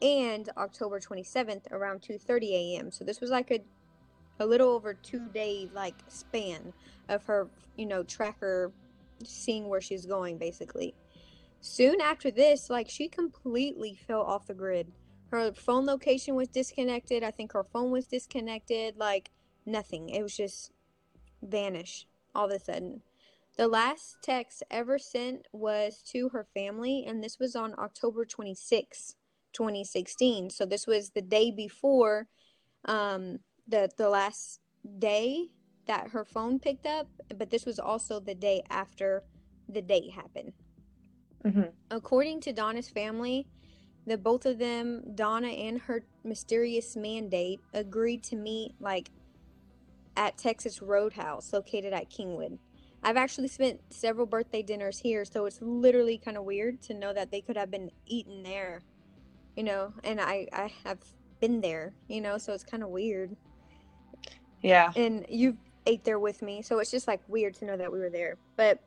and 0.02 0.48
October 0.56 1.00
27th 1.00 1.70
around 1.70 2.02
2:30 2.02 2.76
a.m. 2.76 2.90
So 2.90 3.04
this 3.04 3.20
was 3.20 3.30
like 3.30 3.50
a 3.50 3.60
a 4.38 4.46
little 4.46 4.70
over 4.70 4.94
two 4.94 5.28
day 5.34 5.68
like 5.74 5.94
span 6.08 6.72
of 7.08 7.24
her, 7.24 7.48
you 7.76 7.86
know, 7.86 8.02
tracker 8.02 8.72
seeing 9.24 9.68
where 9.68 9.80
she's 9.80 10.06
going 10.06 10.38
basically. 10.38 10.94
Soon 11.60 12.00
after 12.00 12.30
this, 12.30 12.70
like 12.70 12.88
she 12.88 13.06
completely 13.08 13.94
fell 13.94 14.22
off 14.22 14.46
the 14.46 14.54
grid. 14.54 14.90
Her 15.30 15.52
phone 15.52 15.86
location 15.86 16.34
was 16.34 16.48
disconnected. 16.48 17.22
I 17.22 17.30
think 17.30 17.52
her 17.52 17.64
phone 17.64 17.90
was 17.90 18.06
disconnected. 18.06 18.96
Like 18.96 19.30
nothing. 19.66 20.08
It 20.08 20.22
was 20.22 20.36
just 20.36 20.72
vanish 21.42 22.06
all 22.34 22.46
of 22.46 22.52
a 22.52 22.58
sudden. 22.58 23.02
The 23.56 23.68
last 23.68 24.16
text 24.22 24.62
ever 24.70 24.98
sent 24.98 25.46
was 25.52 26.02
to 26.12 26.30
her 26.30 26.46
family, 26.54 27.04
and 27.06 27.22
this 27.22 27.38
was 27.38 27.54
on 27.54 27.74
October 27.78 28.24
26, 28.24 29.16
2016. 29.52 30.50
So 30.50 30.66
this 30.66 30.86
was 30.86 31.10
the 31.10 31.22
day 31.22 31.50
before 31.50 32.28
um, 32.86 33.38
the 33.68 33.90
the 33.96 34.08
last 34.08 34.60
day 34.98 35.48
that 35.86 36.08
her 36.10 36.24
phone 36.24 36.58
picked 36.58 36.86
up, 36.86 37.08
but 37.36 37.50
this 37.50 37.66
was 37.66 37.78
also 37.78 38.20
the 38.20 38.34
day 38.34 38.62
after 38.70 39.24
the 39.68 39.82
date 39.82 40.12
happened. 40.12 40.52
mhm. 41.44 41.72
According 41.90 42.40
to 42.42 42.52
Donna's 42.52 42.88
family, 42.88 43.46
the 44.06 44.18
both 44.18 44.46
of 44.46 44.58
them, 44.58 45.02
Donna 45.14 45.48
and 45.48 45.80
her 45.82 46.02
mysterious 46.24 46.96
mandate, 46.96 47.60
agreed 47.74 48.22
to 48.24 48.36
meet 48.36 48.74
like 48.80 49.10
at 50.16 50.36
Texas 50.38 50.82
Roadhouse, 50.82 51.52
located 51.52 51.92
at 51.92 52.10
Kingwood. 52.10 52.58
I've 53.02 53.16
actually 53.16 53.48
spent 53.48 53.80
several 53.90 54.26
birthday 54.26 54.62
dinners 54.62 54.98
here, 54.98 55.24
so 55.24 55.46
it's 55.46 55.60
literally 55.62 56.18
kind 56.18 56.36
of 56.36 56.44
weird 56.44 56.82
to 56.82 56.94
know 56.94 57.12
that 57.12 57.30
they 57.30 57.40
could 57.40 57.56
have 57.56 57.70
been 57.70 57.90
eaten 58.06 58.42
there, 58.42 58.82
you 59.56 59.64
know. 59.64 59.92
And 60.04 60.20
I 60.20 60.48
I 60.52 60.72
have 60.84 60.98
been 61.40 61.60
there, 61.60 61.92
you 62.08 62.20
know, 62.20 62.38
so 62.38 62.52
it's 62.52 62.64
kind 62.64 62.82
of 62.82 62.90
weird. 62.90 63.36
yeah. 64.62 64.92
And 64.96 65.26
you've 65.28 65.56
ate 65.86 66.04
there 66.04 66.18
with 66.18 66.42
me. 66.42 66.62
So 66.62 66.78
it's 66.78 66.90
just 66.90 67.08
like 67.08 67.20
weird 67.28 67.54
to 67.56 67.64
know 67.64 67.76
that 67.76 67.90
we 67.92 67.98
were 67.98 68.10
there. 68.10 68.36
But 68.56 68.80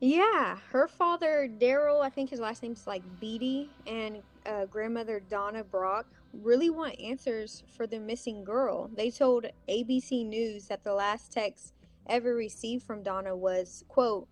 yeah, 0.00 0.58
her 0.70 0.88
father, 0.88 1.48
Daryl, 1.60 2.02
I 2.02 2.10
think 2.10 2.30
his 2.30 2.40
last 2.40 2.62
name's 2.62 2.86
like 2.86 3.02
Beatty, 3.20 3.70
and 3.86 4.22
uh, 4.46 4.66
grandmother 4.66 5.20
Donna 5.20 5.62
Brock 5.62 6.06
really 6.32 6.70
want 6.70 7.00
answers 7.00 7.62
for 7.76 7.86
the 7.86 8.00
missing 8.00 8.42
girl. 8.44 8.90
They 8.96 9.10
told 9.10 9.46
ABC 9.68 10.26
News 10.26 10.66
that 10.66 10.82
the 10.82 10.94
last 10.94 11.32
text 11.32 11.74
ever 12.08 12.34
received 12.34 12.84
from 12.84 13.02
Donna 13.02 13.36
was, 13.36 13.84
quote, 13.88 14.28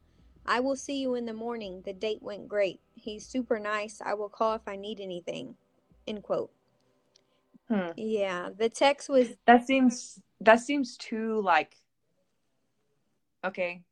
I 0.47 0.59
will 0.61 0.77
see 0.77 1.01
you 1.01 1.15
in 1.15 1.27
the 1.27 1.35
morning. 1.35 1.83
The 1.85 1.93
date 1.93 2.23
went 2.23 2.49
great. 2.49 2.81
He's 3.01 3.27
super 3.27 3.59
nice. 3.59 4.01
I 4.05 4.15
will 4.15 4.29
call 4.29 4.55
if 4.55 4.63
I 4.67 4.77
need 4.77 5.01
anything. 5.01 5.55
End 6.07 6.23
quote. 6.23 6.51
Hmm. 7.69 7.91
Yeah, 7.97 8.51
the 8.57 8.69
text 8.69 9.09
was 9.09 9.29
That 9.47 9.67
seems 9.67 10.21
that 10.41 10.61
seems 10.61 10.97
too 10.97 11.41
like 11.43 11.77
okay, 13.45 13.83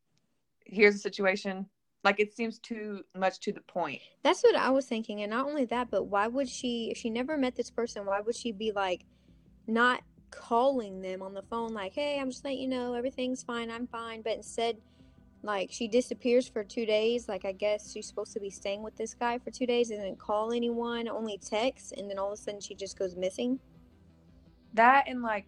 here's 0.65 0.95
the 0.95 1.01
situation. 1.01 1.67
Like 2.05 2.21
it 2.21 2.35
seems 2.35 2.59
too 2.59 3.03
much 3.17 3.41
to 3.41 3.53
the 3.53 3.61
point. 3.61 4.01
That's 4.23 4.43
what 4.43 4.55
I 4.55 4.71
was 4.71 4.87
thinking. 4.87 5.23
And 5.23 5.31
not 5.31 5.47
only 5.47 5.65
that, 5.67 5.91
but 5.91 6.05
why 6.05 6.29
would 6.29 6.49
she, 6.49 6.91
if 6.91 6.97
she 6.97 7.11
never 7.11 7.37
met 7.37 7.57
this 7.57 7.71
person, 7.71 8.07
why 8.07 8.21
would 8.21 8.37
she 8.37 8.53
be 8.53 8.71
like 8.73 9.05
not 9.67 10.03
calling 10.31 11.01
them 11.01 11.23
on 11.23 11.35
the 11.35 11.43
phone, 11.43 11.73
like, 11.75 11.95
hey, 11.95 12.19
I'm 12.21 12.31
just 12.31 12.45
letting 12.45 12.61
you 12.61 12.69
know 12.69 12.95
everything's 12.95 13.43
fine, 13.43 13.71
I'm 13.71 13.87
fine. 13.87 14.23
But 14.23 14.35
instead, 14.35 14.79
like, 15.43 15.71
she 15.71 15.89
disappears 15.89 16.49
for 16.49 16.65
two 16.65 16.85
days. 16.85 17.29
Like, 17.29 17.45
I 17.45 17.53
guess 17.53 17.93
she's 17.93 18.07
supposed 18.07 18.33
to 18.33 18.41
be 18.41 18.51
staying 18.51 18.83
with 18.83 18.97
this 18.97 19.15
guy 19.15 19.39
for 19.39 19.51
two 19.51 19.67
days 19.67 19.91
and 19.91 20.01
didn't 20.01 20.19
call 20.19 20.53
anyone, 20.53 21.09
only 21.09 21.39
text. 21.39 21.93
And 21.93 22.11
then 22.11 22.19
all 22.19 22.29
of 22.29 22.33
a 22.33 22.37
sudden 22.37 22.61
she 22.61 22.75
just 22.75 22.99
goes 22.99 23.17
missing. 23.17 23.59
That 24.75 25.05
and 25.09 25.23
like 25.23 25.47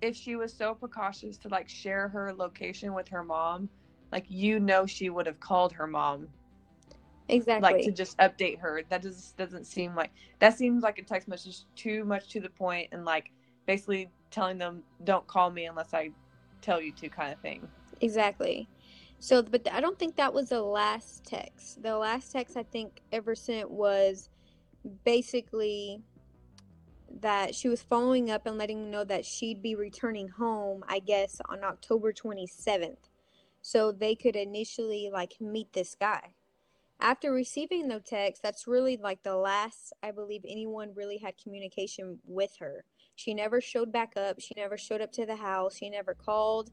if 0.00 0.16
she 0.16 0.36
was 0.36 0.54
so 0.54 0.74
precautious 0.74 1.36
to 1.38 1.48
like 1.48 1.68
share 1.68 2.08
her 2.08 2.32
location 2.32 2.94
with 2.94 3.08
her 3.08 3.24
mom, 3.24 3.68
like 4.12 4.26
you 4.28 4.60
know 4.60 4.86
she 4.86 5.10
would 5.10 5.26
have 5.26 5.40
called 5.40 5.72
her 5.72 5.86
mom 5.86 6.28
Exactly. 7.30 7.72
like 7.72 7.84
to 7.84 7.92
just 7.92 8.16
update 8.18 8.58
her. 8.60 8.82
That 8.88 9.02
just 9.02 9.36
doesn't 9.36 9.66
seem 9.66 9.94
like 9.94 10.10
that 10.38 10.56
seems 10.56 10.82
like 10.82 10.98
a 10.98 11.02
text 11.02 11.28
message 11.28 11.60
too 11.76 12.04
much 12.04 12.28
to 12.30 12.40
the 12.40 12.48
point 12.48 12.88
and 12.92 13.04
like 13.04 13.30
basically 13.66 14.10
telling 14.30 14.58
them 14.58 14.82
don't 15.04 15.26
call 15.26 15.50
me 15.50 15.66
unless 15.66 15.94
I 15.94 16.10
tell 16.60 16.80
you 16.80 16.92
to 16.92 17.08
kind 17.08 17.32
of 17.32 17.40
thing. 17.40 17.68
Exactly. 18.00 18.68
So, 19.20 19.42
but 19.42 19.68
I 19.70 19.80
don't 19.80 19.98
think 19.98 20.16
that 20.16 20.32
was 20.32 20.48
the 20.48 20.62
last 20.62 21.24
text. 21.24 21.82
The 21.82 21.96
last 21.96 22.32
text 22.32 22.56
I 22.56 22.62
think 22.62 23.02
ever 23.12 23.34
sent 23.34 23.70
was 23.70 24.30
basically 25.04 26.02
that 27.20 27.54
she 27.54 27.68
was 27.68 27.82
following 27.82 28.30
up 28.30 28.46
and 28.46 28.56
letting 28.56 28.80
them 28.80 28.90
know 28.90 29.04
that 29.04 29.26
she'd 29.26 29.60
be 29.60 29.74
returning 29.74 30.28
home, 30.28 30.82
I 30.88 31.00
guess, 31.00 31.38
on 31.50 31.62
October 31.62 32.14
27th. 32.14 32.96
So 33.60 33.92
they 33.92 34.14
could 34.14 34.36
initially 34.36 35.10
like 35.12 35.34
meet 35.38 35.74
this 35.74 35.94
guy. 35.94 36.34
After 36.98 37.30
receiving 37.30 37.88
the 37.88 38.00
text, 38.00 38.42
that's 38.42 38.66
really 38.66 38.96
like 38.96 39.22
the 39.22 39.36
last 39.36 39.92
I 40.02 40.12
believe 40.12 40.42
anyone 40.48 40.92
really 40.94 41.18
had 41.18 41.34
communication 41.42 42.18
with 42.26 42.56
her. 42.58 42.84
She 43.16 43.34
never 43.34 43.60
showed 43.60 43.92
back 43.92 44.16
up. 44.16 44.40
She 44.40 44.54
never 44.56 44.78
showed 44.78 45.02
up 45.02 45.12
to 45.12 45.26
the 45.26 45.36
house. 45.36 45.76
She 45.76 45.90
never 45.90 46.14
called. 46.14 46.70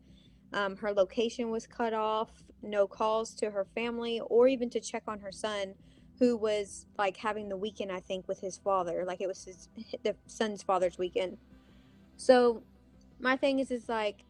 Um, 0.54 0.78
her 0.78 0.94
location 0.94 1.50
was 1.50 1.68
cut 1.68 1.94
off. 1.94 2.30
No 2.62 2.88
calls 2.88 3.34
to 3.36 3.52
her 3.52 3.66
family 3.76 4.22
or 4.26 4.48
even 4.48 4.70
to 4.72 4.80
check 4.80 5.04
on 5.08 5.20
her 5.20 5.32
son, 5.32 5.76
who 6.20 6.36
was 6.36 6.86
like 6.98 7.18
having 7.18 7.50
the 7.50 7.58
weekend, 7.58 7.92
I 7.92 8.00
think, 8.00 8.28
with 8.28 8.40
his 8.40 8.58
father. 8.58 9.04
Like 9.06 9.22
it 9.22 9.28
was 9.28 9.44
his 9.44 9.70
the 10.04 10.16
son's 10.26 10.64
father's 10.64 10.98
weekend. 10.98 11.38
So 12.16 12.64
my 13.20 13.36
thing 13.36 13.60
is, 13.60 13.72
is 13.72 13.90
like, 13.90 14.24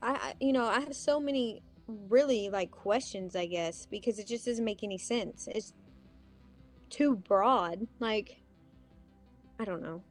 I, 0.00 0.12
I 0.12 0.34
you 0.40 0.52
know 0.52 0.66
I 0.66 0.80
have 0.80 0.94
so 0.94 1.18
many 1.18 1.62
really 1.86 2.48
like 2.50 2.70
questions, 2.70 3.34
I 3.34 3.46
guess, 3.46 3.86
because 3.86 4.18
it 4.18 4.26
just 4.26 4.46
doesn't 4.46 4.64
make 4.64 4.82
any 4.84 4.98
sense. 4.98 5.48
It's 5.50 5.72
too 6.90 7.16
broad. 7.16 7.86
Like 7.98 8.42
I 9.58 9.64
don't 9.64 9.82
know. 9.82 10.02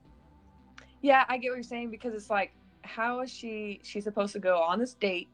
Yeah, 1.01 1.25
I 1.27 1.37
get 1.37 1.49
what 1.49 1.55
you're 1.55 1.63
saying 1.63 1.89
because 1.91 2.13
it's 2.13 2.29
like, 2.29 2.53
how 2.83 3.21
is 3.21 3.31
she? 3.31 3.79
She's 3.83 4.03
supposed 4.03 4.33
to 4.33 4.39
go 4.39 4.61
on 4.61 4.79
this 4.79 4.93
date, 4.93 5.29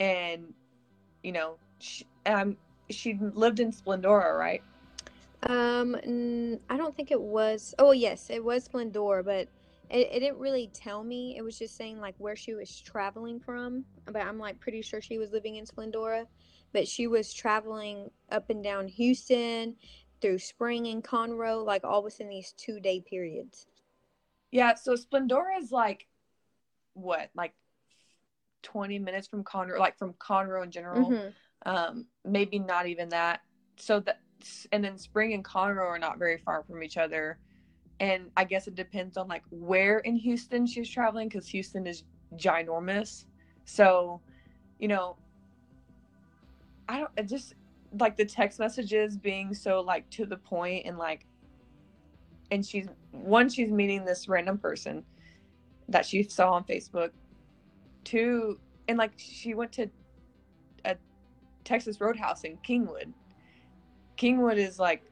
and 0.00 0.52
you 1.22 1.32
know, 1.32 1.56
she, 1.78 2.06
um, 2.26 2.56
she 2.90 3.18
lived 3.20 3.60
in 3.60 3.72
Splendora, 3.72 4.38
right? 4.38 4.62
Um, 5.44 5.94
n- 5.96 6.60
I 6.68 6.76
don't 6.76 6.96
think 6.96 7.10
it 7.10 7.20
was. 7.20 7.74
Oh, 7.78 7.92
yes, 7.92 8.30
it 8.30 8.42
was 8.42 8.68
splendora 8.68 9.24
but 9.24 9.48
it, 9.90 10.08
it 10.12 10.20
didn't 10.20 10.38
really 10.38 10.70
tell 10.74 11.04
me. 11.04 11.36
It 11.36 11.42
was 11.42 11.58
just 11.58 11.76
saying 11.76 12.00
like 12.00 12.14
where 12.18 12.36
she 12.36 12.54
was 12.54 12.80
traveling 12.80 13.40
from. 13.40 13.84
But 14.06 14.22
I'm 14.22 14.38
like 14.38 14.60
pretty 14.60 14.82
sure 14.82 15.00
she 15.00 15.18
was 15.18 15.30
living 15.30 15.56
in 15.56 15.64
Splendora, 15.64 16.26
but 16.72 16.88
she 16.88 17.06
was 17.06 17.32
traveling 17.32 18.10
up 18.30 18.50
and 18.50 18.62
down 18.62 18.88
Houston 18.88 19.76
through 20.20 20.38
Spring 20.38 20.88
and 20.88 21.04
Conroe, 21.04 21.64
like 21.64 21.84
all 21.84 22.02
within 22.02 22.28
these 22.28 22.52
two 22.56 22.80
day 22.80 23.00
periods. 23.00 23.66
Yeah. 24.50 24.74
So 24.74 24.94
Splendora 24.94 25.58
is 25.60 25.70
like, 25.70 26.06
what, 26.98 27.30
like, 27.34 27.54
twenty 28.62 28.98
minutes 28.98 29.28
from 29.28 29.44
Conroe, 29.44 29.78
like 29.78 29.98
from 29.98 30.14
Conroe 30.14 30.64
in 30.64 30.70
general. 30.70 31.10
hmm 31.10 31.28
Um, 31.66 32.06
maybe 32.24 32.58
not 32.58 32.86
even 32.86 33.08
that. 33.10 33.40
So 33.76 34.00
that, 34.00 34.20
and 34.72 34.84
then 34.84 34.98
Spring 34.98 35.32
and 35.34 35.44
Conroe 35.44 35.86
are 35.86 35.98
not 35.98 36.18
very 36.18 36.38
far 36.38 36.62
from 36.64 36.82
each 36.82 36.96
other. 36.96 37.38
And 38.00 38.30
I 38.36 38.44
guess 38.44 38.68
it 38.68 38.76
depends 38.76 39.16
on 39.16 39.26
like 39.26 39.42
where 39.50 39.98
in 39.98 40.16
Houston 40.16 40.66
she's 40.66 40.88
traveling 40.88 41.28
because 41.28 41.48
Houston 41.48 41.86
is 41.86 42.04
ginormous. 42.36 43.24
So, 43.64 44.20
you 44.78 44.88
know, 44.88 45.16
I 46.88 46.98
don't 47.00 47.10
it 47.16 47.28
just 47.28 47.54
like 47.98 48.16
the 48.16 48.24
text 48.24 48.58
messages 48.58 49.16
being 49.16 49.54
so 49.54 49.80
like 49.80 50.08
to 50.10 50.26
the 50.26 50.36
point 50.36 50.86
and 50.86 50.98
like 50.98 51.26
and 52.50 52.64
she's 52.64 52.86
one 53.10 53.48
she's 53.48 53.70
meeting 53.70 54.04
this 54.04 54.28
random 54.28 54.58
person 54.58 55.04
that 55.88 56.06
she 56.06 56.22
saw 56.24 56.52
on 56.52 56.64
Facebook. 56.64 57.10
to 58.04 58.60
and 58.88 58.98
like 58.98 59.12
she 59.18 59.54
went 59.54 59.72
to 59.72 59.90
a 60.84 60.96
Texas 61.64 62.00
Roadhouse 62.00 62.44
in 62.44 62.58
Kingwood. 62.58 63.14
Kingwood 64.18 64.58
is 64.58 64.78
like 64.78 65.04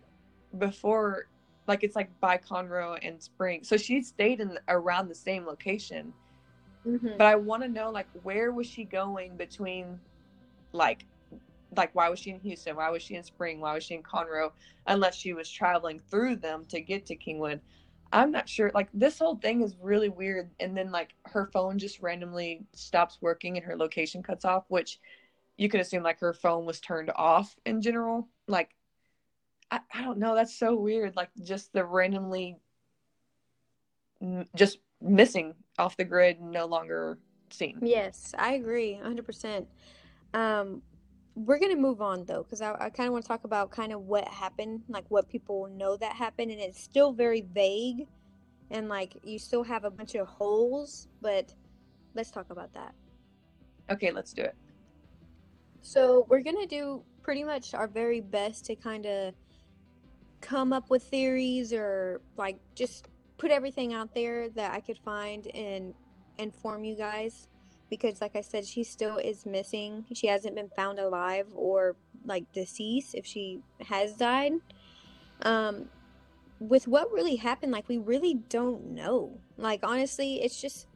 before 0.58 1.28
like 1.68 1.84
it's 1.84 1.96
like 1.96 2.10
by 2.20 2.38
Conroe 2.38 2.98
and 3.02 3.22
Spring. 3.22 3.64
So 3.64 3.76
she 3.76 4.02
stayed 4.02 4.40
in 4.40 4.58
around 4.68 5.08
the 5.08 5.14
same 5.16 5.46
location. 5.46 6.14
hmm 6.84 7.18
But 7.18 7.28
I 7.28 7.36
want 7.36 7.62
to 7.64 7.68
know 7.68 7.90
like 7.90 8.08
where 8.22 8.52
was 8.52 8.66
she 8.68 8.84
going 8.84 9.36
between 9.36 10.00
like 10.72 11.06
like 11.76 11.94
why 11.94 12.08
was 12.10 12.20
she 12.20 12.30
in 12.30 12.40
Houston? 12.40 12.76
Why 12.76 12.90
was 12.90 13.02
she 13.02 13.16
in 13.16 13.24
Spring? 13.24 13.60
Why 13.60 13.74
was 13.74 13.84
she 13.84 13.94
in 13.94 14.02
Conroe? 14.02 14.52
Unless 14.86 15.16
she 15.16 15.34
was 15.34 15.50
traveling 15.50 16.00
through 16.10 16.36
them 16.36 16.66
to 16.70 16.80
get 16.80 17.06
to 17.06 17.16
Kingwood. 17.16 17.60
I'm 18.12 18.30
not 18.30 18.48
sure. 18.48 18.70
Like 18.74 18.88
this 18.94 19.18
whole 19.18 19.36
thing 19.36 19.62
is 19.62 19.76
really 19.80 20.08
weird. 20.08 20.50
And 20.60 20.76
then 20.76 20.90
like 20.90 21.14
her 21.26 21.46
phone 21.52 21.78
just 21.78 22.00
randomly 22.00 22.64
stops 22.72 23.18
working 23.20 23.56
and 23.56 23.66
her 23.66 23.76
location 23.76 24.22
cuts 24.22 24.44
off, 24.44 24.64
which 24.68 25.00
you 25.56 25.68
could 25.68 25.80
assume 25.80 26.02
like 26.02 26.20
her 26.20 26.32
phone 26.32 26.66
was 26.66 26.80
turned 26.80 27.10
off 27.14 27.56
in 27.64 27.82
general. 27.82 28.28
Like 28.46 28.74
I, 29.70 29.80
I 29.92 30.02
don't 30.02 30.18
know. 30.18 30.34
That's 30.34 30.56
so 30.56 30.74
weird. 30.76 31.16
Like 31.16 31.30
just 31.42 31.72
the 31.72 31.84
randomly 31.84 32.58
just 34.54 34.78
missing 35.00 35.54
off 35.78 35.96
the 35.96 36.04
grid, 36.04 36.40
no 36.40 36.66
longer 36.66 37.18
seen. 37.50 37.78
Yes, 37.82 38.34
I 38.38 38.54
agree, 38.54 38.98
100%. 39.02 39.66
Um, 40.34 40.82
we're 41.36 41.58
gonna 41.58 41.76
move 41.76 42.00
on 42.00 42.24
though, 42.24 42.42
because 42.42 42.62
I, 42.62 42.74
I 42.80 42.90
kind 42.90 43.06
of 43.06 43.12
want 43.12 43.24
to 43.24 43.28
talk 43.28 43.44
about 43.44 43.70
kind 43.70 43.92
of 43.92 44.00
what 44.02 44.26
happened, 44.26 44.82
like 44.88 45.04
what 45.10 45.28
people 45.28 45.68
know 45.68 45.96
that 45.98 46.14
happened, 46.16 46.50
and 46.50 46.60
it's 46.60 46.80
still 46.82 47.12
very 47.12 47.42
vague, 47.52 48.06
and 48.70 48.88
like 48.88 49.16
you 49.22 49.38
still 49.38 49.62
have 49.62 49.84
a 49.84 49.90
bunch 49.90 50.14
of 50.14 50.26
holes, 50.26 51.08
but 51.20 51.52
let's 52.14 52.30
talk 52.30 52.50
about 52.50 52.72
that. 52.72 52.94
Okay, 53.90 54.10
let's 54.10 54.32
do 54.32 54.42
it. 54.42 54.56
So 55.82 56.26
we're 56.30 56.40
gonna 56.40 56.66
do 56.66 57.02
pretty 57.22 57.44
much 57.44 57.74
our 57.74 57.86
very 57.86 58.22
best 58.22 58.64
to 58.64 58.74
kind 58.74 59.04
of 59.04 59.34
come 60.40 60.72
up 60.72 60.88
with 60.88 61.02
theories 61.02 61.72
or 61.72 62.22
like 62.38 62.58
just 62.74 63.08
put 63.36 63.50
everything 63.50 63.92
out 63.92 64.14
there 64.14 64.48
that 64.50 64.72
I 64.72 64.80
could 64.80 64.98
find 64.98 65.46
and 65.48 65.92
inform 66.38 66.84
you 66.84 66.94
guys 66.94 67.48
because 67.90 68.20
like 68.20 68.36
I 68.36 68.40
said 68.40 68.66
she 68.66 68.84
still 68.84 69.18
is 69.18 69.46
missing. 69.46 70.04
She 70.12 70.26
hasn't 70.26 70.56
been 70.56 70.70
found 70.70 70.98
alive 70.98 71.46
or 71.54 71.96
like 72.24 72.50
deceased 72.52 73.14
if 73.14 73.26
she 73.26 73.60
has 73.86 74.14
died. 74.14 74.52
Um 75.42 75.88
with 76.58 76.88
what 76.88 77.12
really 77.12 77.36
happened 77.36 77.72
like 77.72 77.88
we 77.88 77.98
really 77.98 78.34
don't 78.48 78.90
know. 78.90 79.38
Like 79.56 79.80
honestly, 79.82 80.42
it's 80.42 80.60
just 80.60 80.86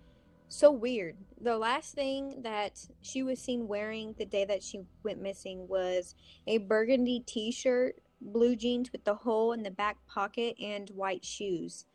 so 0.48 0.70
weird. 0.70 1.16
The 1.40 1.56
last 1.56 1.94
thing 1.94 2.42
that 2.42 2.86
she 3.00 3.22
was 3.22 3.38
seen 3.38 3.68
wearing 3.68 4.14
the 4.18 4.26
day 4.26 4.44
that 4.44 4.62
she 4.62 4.82
went 5.02 5.22
missing 5.22 5.68
was 5.68 6.14
a 6.46 6.58
burgundy 6.58 7.22
t 7.24 7.52
shirt, 7.52 8.00
blue 8.20 8.56
jeans 8.56 8.90
with 8.92 9.04
the 9.04 9.14
hole 9.14 9.52
in 9.52 9.62
the 9.62 9.70
back 9.70 9.96
pocket, 10.06 10.56
and 10.60 10.90
white 10.90 11.24
shoes. 11.24 11.86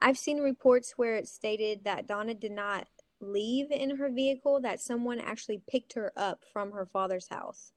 I've 0.00 0.18
seen 0.18 0.38
reports 0.38 0.94
where 0.96 1.16
it 1.16 1.28
stated 1.28 1.84
that 1.84 2.06
Donna 2.06 2.34
did 2.34 2.52
not 2.52 2.86
leave 3.24 3.70
in 3.70 3.96
her 3.96 4.10
vehicle 4.10 4.60
that 4.60 4.80
someone 4.80 5.20
actually 5.20 5.62
picked 5.68 5.94
her 5.94 6.12
up 6.16 6.44
from 6.52 6.72
her 6.72 6.86
father's 6.86 7.28
house. 7.28 7.72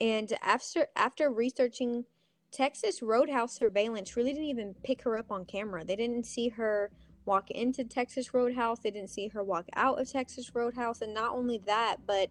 And 0.00 0.32
after 0.42 0.86
after 0.96 1.30
researching 1.30 2.04
Texas 2.50 3.02
Roadhouse 3.02 3.56
surveillance 3.56 4.16
really 4.16 4.32
didn't 4.32 4.48
even 4.48 4.74
pick 4.82 5.02
her 5.02 5.18
up 5.18 5.30
on 5.30 5.44
camera. 5.44 5.84
They 5.84 5.96
didn't 5.96 6.24
see 6.24 6.48
her 6.48 6.90
walk 7.24 7.50
into 7.50 7.84
Texas 7.84 8.34
Roadhouse. 8.34 8.80
They 8.80 8.90
didn't 8.90 9.10
see 9.10 9.28
her 9.28 9.44
walk 9.44 9.66
out 9.76 10.00
of 10.00 10.10
Texas 10.10 10.54
Roadhouse. 10.54 11.00
And 11.00 11.14
not 11.14 11.32
only 11.32 11.58
that, 11.66 11.98
but 12.06 12.30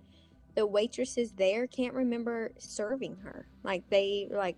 the 0.56 0.66
waitresses 0.66 1.32
there 1.34 1.68
can't 1.68 1.94
remember 1.94 2.52
serving 2.58 3.18
her. 3.18 3.48
Like 3.64 3.90
they 3.90 4.28
like 4.32 4.58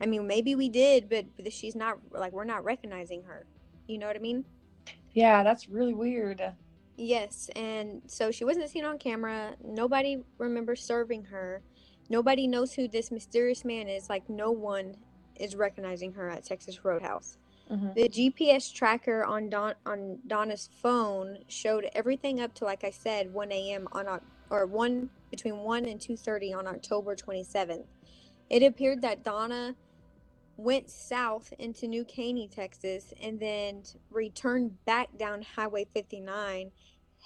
I 0.00 0.06
mean 0.06 0.26
maybe 0.26 0.54
we 0.54 0.68
did, 0.68 1.08
but 1.08 1.26
she's 1.52 1.74
not 1.74 1.98
like 2.12 2.32
we're 2.32 2.44
not 2.44 2.64
recognizing 2.64 3.22
her. 3.24 3.46
You 3.88 3.98
know 3.98 4.06
what 4.06 4.16
I 4.16 4.20
mean? 4.20 4.44
Yeah, 5.14 5.42
that's 5.42 5.68
really 5.68 5.94
weird. 5.94 6.42
Yes, 6.96 7.50
and 7.54 8.02
so 8.06 8.30
she 8.30 8.44
wasn't 8.44 8.70
seen 8.70 8.84
on 8.84 8.98
camera. 8.98 9.54
Nobody 9.62 10.22
remembers 10.38 10.82
serving 10.82 11.24
her. 11.24 11.62
Nobody 12.08 12.46
knows 12.46 12.72
who 12.72 12.88
this 12.88 13.10
mysterious 13.10 13.64
man 13.64 13.88
is. 13.88 14.08
Like 14.08 14.28
no 14.30 14.50
one 14.50 14.96
is 15.36 15.56
recognizing 15.56 16.12
her 16.12 16.30
at 16.30 16.44
Texas 16.44 16.84
Roadhouse. 16.84 17.36
Mm-hmm. 17.70 17.92
The 17.94 18.08
GPS 18.08 18.72
tracker 18.72 19.24
on 19.24 19.50
Don 19.50 19.74
on 19.84 20.18
Donna's 20.26 20.70
phone 20.80 21.38
showed 21.48 21.90
everything 21.94 22.40
up 22.40 22.54
to 22.54 22.64
like 22.64 22.84
I 22.84 22.90
said 22.90 23.32
1 23.32 23.52
a.m. 23.52 23.88
on 23.92 24.20
or 24.50 24.66
one 24.66 25.10
between 25.30 25.58
1 25.58 25.84
and 25.86 26.00
2:30 26.00 26.56
on 26.56 26.66
October 26.66 27.16
27th. 27.16 27.84
It 28.48 28.62
appeared 28.62 29.02
that 29.02 29.24
Donna 29.24 29.74
went 30.56 30.90
south 30.90 31.52
into 31.58 31.86
New 31.86 32.04
Caney, 32.04 32.48
Texas, 32.48 33.12
and 33.22 33.38
then 33.38 33.82
returned 34.10 34.84
back 34.84 35.08
down 35.18 35.42
Highway 35.42 35.86
59, 35.92 36.70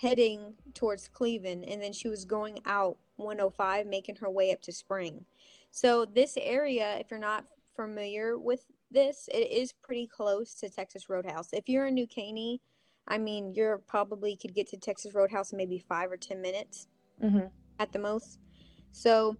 heading 0.01 0.55
towards 0.75 1.09
Cleveland, 1.09 1.65
and 1.67 1.81
then 1.83 1.93
she 1.93 2.09
was 2.09 2.25
going 2.25 2.61
out 2.67 2.97
105, 3.17 3.87
making 3.87 4.17
her 4.17 4.31
way 4.31 4.53
up 4.53 4.63
to 4.63 4.73
Spring. 4.73 5.25
So 5.71 6.05
this 6.05 6.37
area, 6.41 6.97
if 6.99 7.11
you're 7.11 7.21
not 7.21 7.45
familiar 7.77 8.39
with 8.39 8.65
this, 8.91 9.29
it 9.33 9.51
is 9.51 9.73
pretty 9.73 10.07
close 10.07 10.55
to 10.55 10.69
Texas 10.69 11.09
Roadhouse. 11.09 11.49
If 11.53 11.69
you're 11.69 11.87
in 11.87 11.95
New 11.95 12.07
Caney, 12.07 12.61
I 13.07 13.19
mean, 13.19 13.55
you're 13.55 13.79
probably 13.79 14.37
could 14.37 14.55
get 14.55 14.69
to 14.69 14.77
Texas 14.77 15.15
Roadhouse 15.15 15.53
in 15.53 15.57
maybe 15.59 15.79
five 15.79 16.11
or 16.11 16.17
ten 16.17 16.41
minutes 16.41 16.89
Mm-hmm. 17.23 17.49
at 17.79 17.93
the 17.93 17.99
most. 17.99 18.39
So 18.93 19.37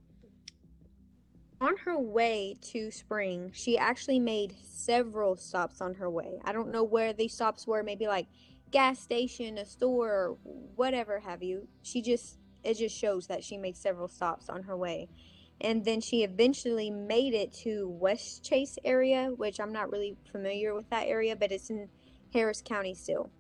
on 1.61 1.77
her 1.79 1.99
way 1.99 2.57
to 2.63 2.91
Spring, 2.91 3.51
she 3.55 3.77
actually 3.77 4.19
made 4.19 4.55
several 4.63 5.37
stops 5.37 5.81
on 5.81 5.95
her 5.95 6.09
way. 6.09 6.39
I 6.45 6.53
don't 6.53 6.71
know 6.71 6.85
where 6.85 7.13
these 7.13 7.35
stops 7.35 7.67
were, 7.67 7.83
maybe 7.83 8.07
like 8.07 8.27
gas 8.71 8.99
station, 8.99 9.59
a 9.59 9.67
store, 9.67 10.09
or 10.09 10.37
whatever 10.77 11.21
have 11.21 11.43
you. 11.43 11.69
She 11.83 12.01
just 12.03 12.39
it 12.63 12.75
just 12.75 12.97
shows 12.97 13.27
that 13.27 13.43
she 13.43 13.57
made 13.57 13.77
several 13.77 14.09
stops 14.09 14.49
on 14.49 14.63
her 14.65 14.77
way. 14.77 15.09
And 15.63 15.85
then 15.85 16.01
she 16.01 16.23
eventually 16.23 16.91
made 16.91 17.35
it 17.35 17.53
to 17.65 17.89
West 17.89 18.43
Chase 18.45 18.79
area, 18.85 19.31
which 19.37 19.61
I'm 19.61 19.73
not 19.73 19.91
really 19.91 20.17
familiar 20.31 20.75
with 20.75 20.89
that 20.91 21.07
area, 21.07 21.37
but 21.37 21.53
it's 21.53 21.71
in 21.71 21.89
Harris 22.33 22.63
County 22.65 22.95
still. 22.95 23.31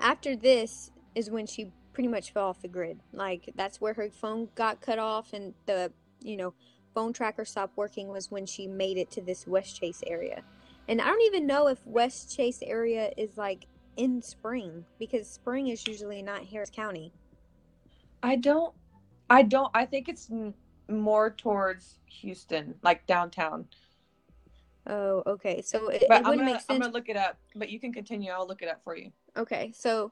After 0.00 0.36
this 0.36 0.90
is 1.14 1.30
when 1.30 1.46
she 1.46 1.72
pretty 1.92 2.08
much 2.08 2.32
fell 2.32 2.46
off 2.46 2.62
the 2.62 2.68
grid. 2.68 3.00
Like 3.12 3.50
that's 3.56 3.80
where 3.80 3.94
her 3.94 4.08
phone 4.08 4.48
got 4.54 4.80
cut 4.80 4.98
off 4.98 5.32
and 5.32 5.54
the, 5.66 5.90
you 6.20 6.36
know, 6.36 6.54
phone 6.94 7.12
tracker 7.12 7.44
stopped 7.44 7.76
working 7.76 8.08
was 8.08 8.30
when 8.30 8.46
she 8.46 8.66
made 8.66 8.96
it 8.96 9.10
to 9.12 9.20
this 9.20 9.46
West 9.46 9.78
Chase 9.78 10.02
area. 10.06 10.42
And 10.88 11.00
I 11.00 11.06
don't 11.06 11.22
even 11.26 11.46
know 11.46 11.68
if 11.68 11.86
West 11.86 12.34
Chase 12.34 12.60
area 12.62 13.10
is 13.16 13.36
like 13.36 13.66
in 13.96 14.22
spring 14.22 14.84
because 14.98 15.28
spring 15.28 15.68
is 15.68 15.86
usually 15.86 16.22
not 16.22 16.44
Harris 16.46 16.70
County. 16.70 17.12
I 18.22 18.36
don't. 18.36 18.74
I 19.30 19.42
don't. 19.42 19.70
I 19.74 19.84
think 19.84 20.08
it's 20.08 20.30
more 20.88 21.30
towards 21.30 21.98
Houston, 22.06 22.74
like 22.82 23.06
downtown. 23.06 23.66
Oh, 24.86 25.22
okay. 25.26 25.60
So 25.60 25.88
it, 25.88 26.04
But 26.08 26.22
it 26.22 26.24
wouldn't 26.24 26.40
gonna, 26.40 26.52
make 26.54 26.62
I'm 26.68 26.78
gonna 26.78 26.92
look 26.92 27.10
it 27.10 27.16
up. 27.16 27.36
But 27.54 27.68
you 27.68 27.78
can 27.78 27.92
continue. 27.92 28.32
I'll 28.32 28.46
look 28.46 28.62
it 28.62 28.68
up 28.68 28.82
for 28.82 28.96
you. 28.96 29.12
Okay, 29.36 29.72
so 29.76 30.10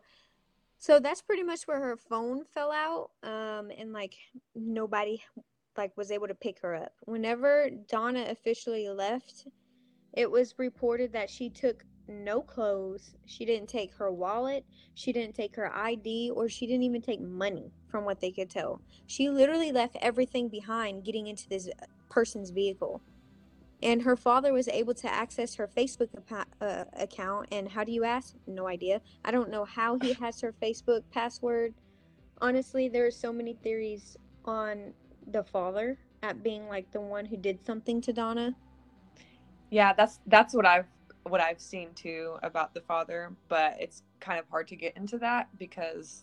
so 0.79 1.01
that's 1.01 1.23
pretty 1.23 1.43
much 1.43 1.63
where 1.63 1.81
her 1.81 1.97
phone 1.97 2.45
fell 2.45 2.71
out, 2.71 3.11
um, 3.23 3.71
and 3.77 3.93
like 3.93 4.15
nobody 4.55 5.23
like 5.79 5.97
was 5.97 6.11
able 6.11 6.29
to 6.29 6.35
pick 6.35 6.61
her 6.63 6.75
up. 6.75 6.93
Whenever 7.05 7.71
Donna 7.89 8.27
officially 8.29 8.89
left, 8.89 9.47
it 10.13 10.31
was 10.31 10.55
reported 10.59 11.13
that 11.13 11.31
she 11.31 11.51
took 11.51 11.85
no 12.09 12.41
clothes, 12.41 13.15
she 13.27 13.45
didn't 13.45 13.69
take 13.69 13.95
her 13.97 14.13
wallet, 14.13 14.65
she 14.95 15.13
didn't 15.13 15.35
take 15.35 15.57
her 15.57 15.75
ID, 15.75 16.31
or 16.35 16.49
she 16.49 16.67
didn't 16.67 16.85
even 16.85 17.03
take 17.03 17.21
money, 17.21 17.73
from 17.89 18.05
what 18.05 18.21
they 18.21 18.31
could 18.31 18.51
tell. 18.51 18.81
She 19.07 19.29
literally 19.29 19.73
left 19.73 19.97
everything 20.01 20.49
behind 20.49 21.05
getting 21.05 21.27
into 21.27 21.49
this 21.49 21.69
person's 22.11 22.51
vehicle. 22.51 23.03
And 23.83 24.03
her 24.03 24.17
father 24.17 24.53
was 24.53 24.69
able 24.69 24.95
to 24.95 25.13
access 25.13 25.55
her 25.57 25.69
Facebook 25.69 26.09
apa- 26.17 26.47
uh, 26.61 26.85
account. 26.95 27.49
And 27.53 27.69
how 27.69 27.85
do 27.85 27.93
you 27.93 28.05
ask? 28.05 28.35
No 28.47 28.69
idea. 28.69 29.03
I 29.25 29.31
don't 29.31 29.51
know 29.51 29.65
how 29.65 29.99
he 30.01 30.13
has 30.21 30.41
her 30.41 30.55
Facebook 30.63 31.03
password. 31.13 31.75
Honestly, 32.41 32.89
there 32.89 33.07
are 33.07 33.11
so 33.11 33.33
many 33.33 33.55
theories 33.55 34.17
on 34.45 34.95
the 35.27 35.45
father 35.45 35.99
at 36.23 36.43
being 36.43 36.69
like 36.69 36.91
the 36.93 37.01
one 37.01 37.27
who 37.27 37.37
did 37.37 37.65
something 37.65 38.01
to 38.03 38.13
Donna. 38.13 38.55
Yeah, 39.71 39.93
that's 39.93 40.21
that's 40.27 40.55
what 40.55 40.67
I've 40.67 40.87
what 41.25 41.41
I've 41.41 41.61
seen 41.61 41.93
too 41.95 42.37
about 42.43 42.75
the 42.75 42.81
father. 42.81 43.33
But 43.49 43.77
it's 43.81 44.03
kind 44.21 44.39
of 44.39 44.49
hard 44.49 44.69
to 44.69 44.77
get 44.77 44.97
into 44.97 45.19
that 45.19 45.49
because 45.59 46.23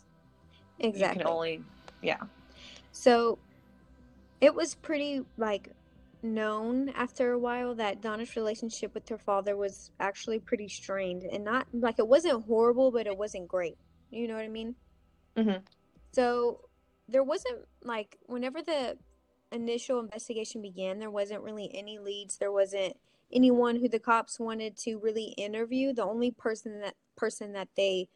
Exactly. 0.79 1.19
you 1.19 1.25
can 1.25 1.33
only. 1.33 1.61
Yeah. 2.01 2.21
So 2.91 3.39
it 4.41 4.53
was 4.53 4.75
pretty 4.75 5.21
like 5.37 5.69
known 6.21 6.89
after 6.89 7.31
a 7.31 7.39
while 7.39 7.75
that 7.75 8.01
Donna's 8.01 8.35
relationship 8.35 8.93
with 8.93 9.07
her 9.09 9.17
father 9.17 9.57
was 9.57 9.91
actually 9.99 10.39
pretty 10.39 10.69
strained 10.69 11.23
and 11.23 11.43
not 11.43 11.67
like 11.73 11.99
it 11.99 12.07
wasn't 12.07 12.43
horrible, 12.45 12.91
but 12.91 13.07
it 13.07 13.17
wasn't 13.17 13.47
great. 13.47 13.77
You 14.09 14.27
know 14.27 14.35
what 14.35 14.45
I 14.45 14.49
mean? 14.49 14.75
Mhm. 15.35 15.63
So 16.13 16.61
there 17.13 17.23
wasn't 17.23 17.59
like 17.83 18.17
whenever 18.25 18.61
the 18.61 18.97
initial 19.51 19.99
investigation 19.99 20.61
began, 20.61 20.99
there 20.99 21.11
wasn't 21.11 21.43
really 21.43 21.71
any 21.73 21.99
leads. 21.99 22.37
There 22.37 22.51
wasn't 22.51 22.97
anyone 23.31 23.77
who 23.77 23.87
the 23.87 23.99
cops 23.99 24.39
wanted 24.39 24.75
to 24.77 24.97
really 24.97 25.35
interview. 25.37 25.93
The 25.93 26.03
only 26.03 26.31
person 26.31 26.81
that 26.81 26.95
person 27.15 27.53
that 27.53 27.69
they 27.77 28.09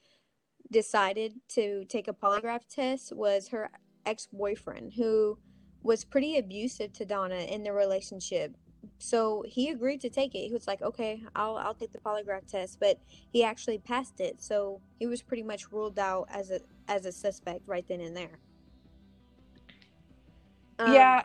decided 0.71 1.33
to 1.49 1.85
take 1.85 2.07
a 2.07 2.13
polygraph 2.13 2.67
test 2.67 3.15
was 3.15 3.49
her 3.49 3.69
ex-boyfriend 4.05 4.93
who 4.95 5.37
was 5.83 6.03
pretty 6.03 6.37
abusive 6.37 6.91
to 6.93 7.05
Donna 7.05 7.35
in 7.35 7.63
the 7.63 7.71
relationship. 7.71 8.57
So 8.97 9.43
he 9.47 9.69
agreed 9.69 10.01
to 10.01 10.09
take 10.09 10.33
it. 10.33 10.47
He 10.47 10.53
was 10.53 10.67
like, 10.67 10.81
"Okay, 10.81 11.23
I'll 11.35 11.57
I'll 11.57 11.75
take 11.75 11.91
the 11.91 11.99
polygraph 11.99 12.47
test," 12.47 12.79
but 12.79 12.99
he 13.31 13.43
actually 13.43 13.77
passed 13.77 14.19
it. 14.19 14.41
So 14.41 14.81
he 14.99 15.05
was 15.05 15.21
pretty 15.21 15.43
much 15.43 15.71
ruled 15.71 15.99
out 15.99 16.27
as 16.31 16.49
a 16.49 16.61
as 16.87 17.05
a 17.05 17.11
suspect 17.11 17.61
right 17.67 17.87
then 17.87 18.01
and 18.01 18.17
there. 18.17 18.39
Um, 20.79 20.93
yeah. 20.93 21.23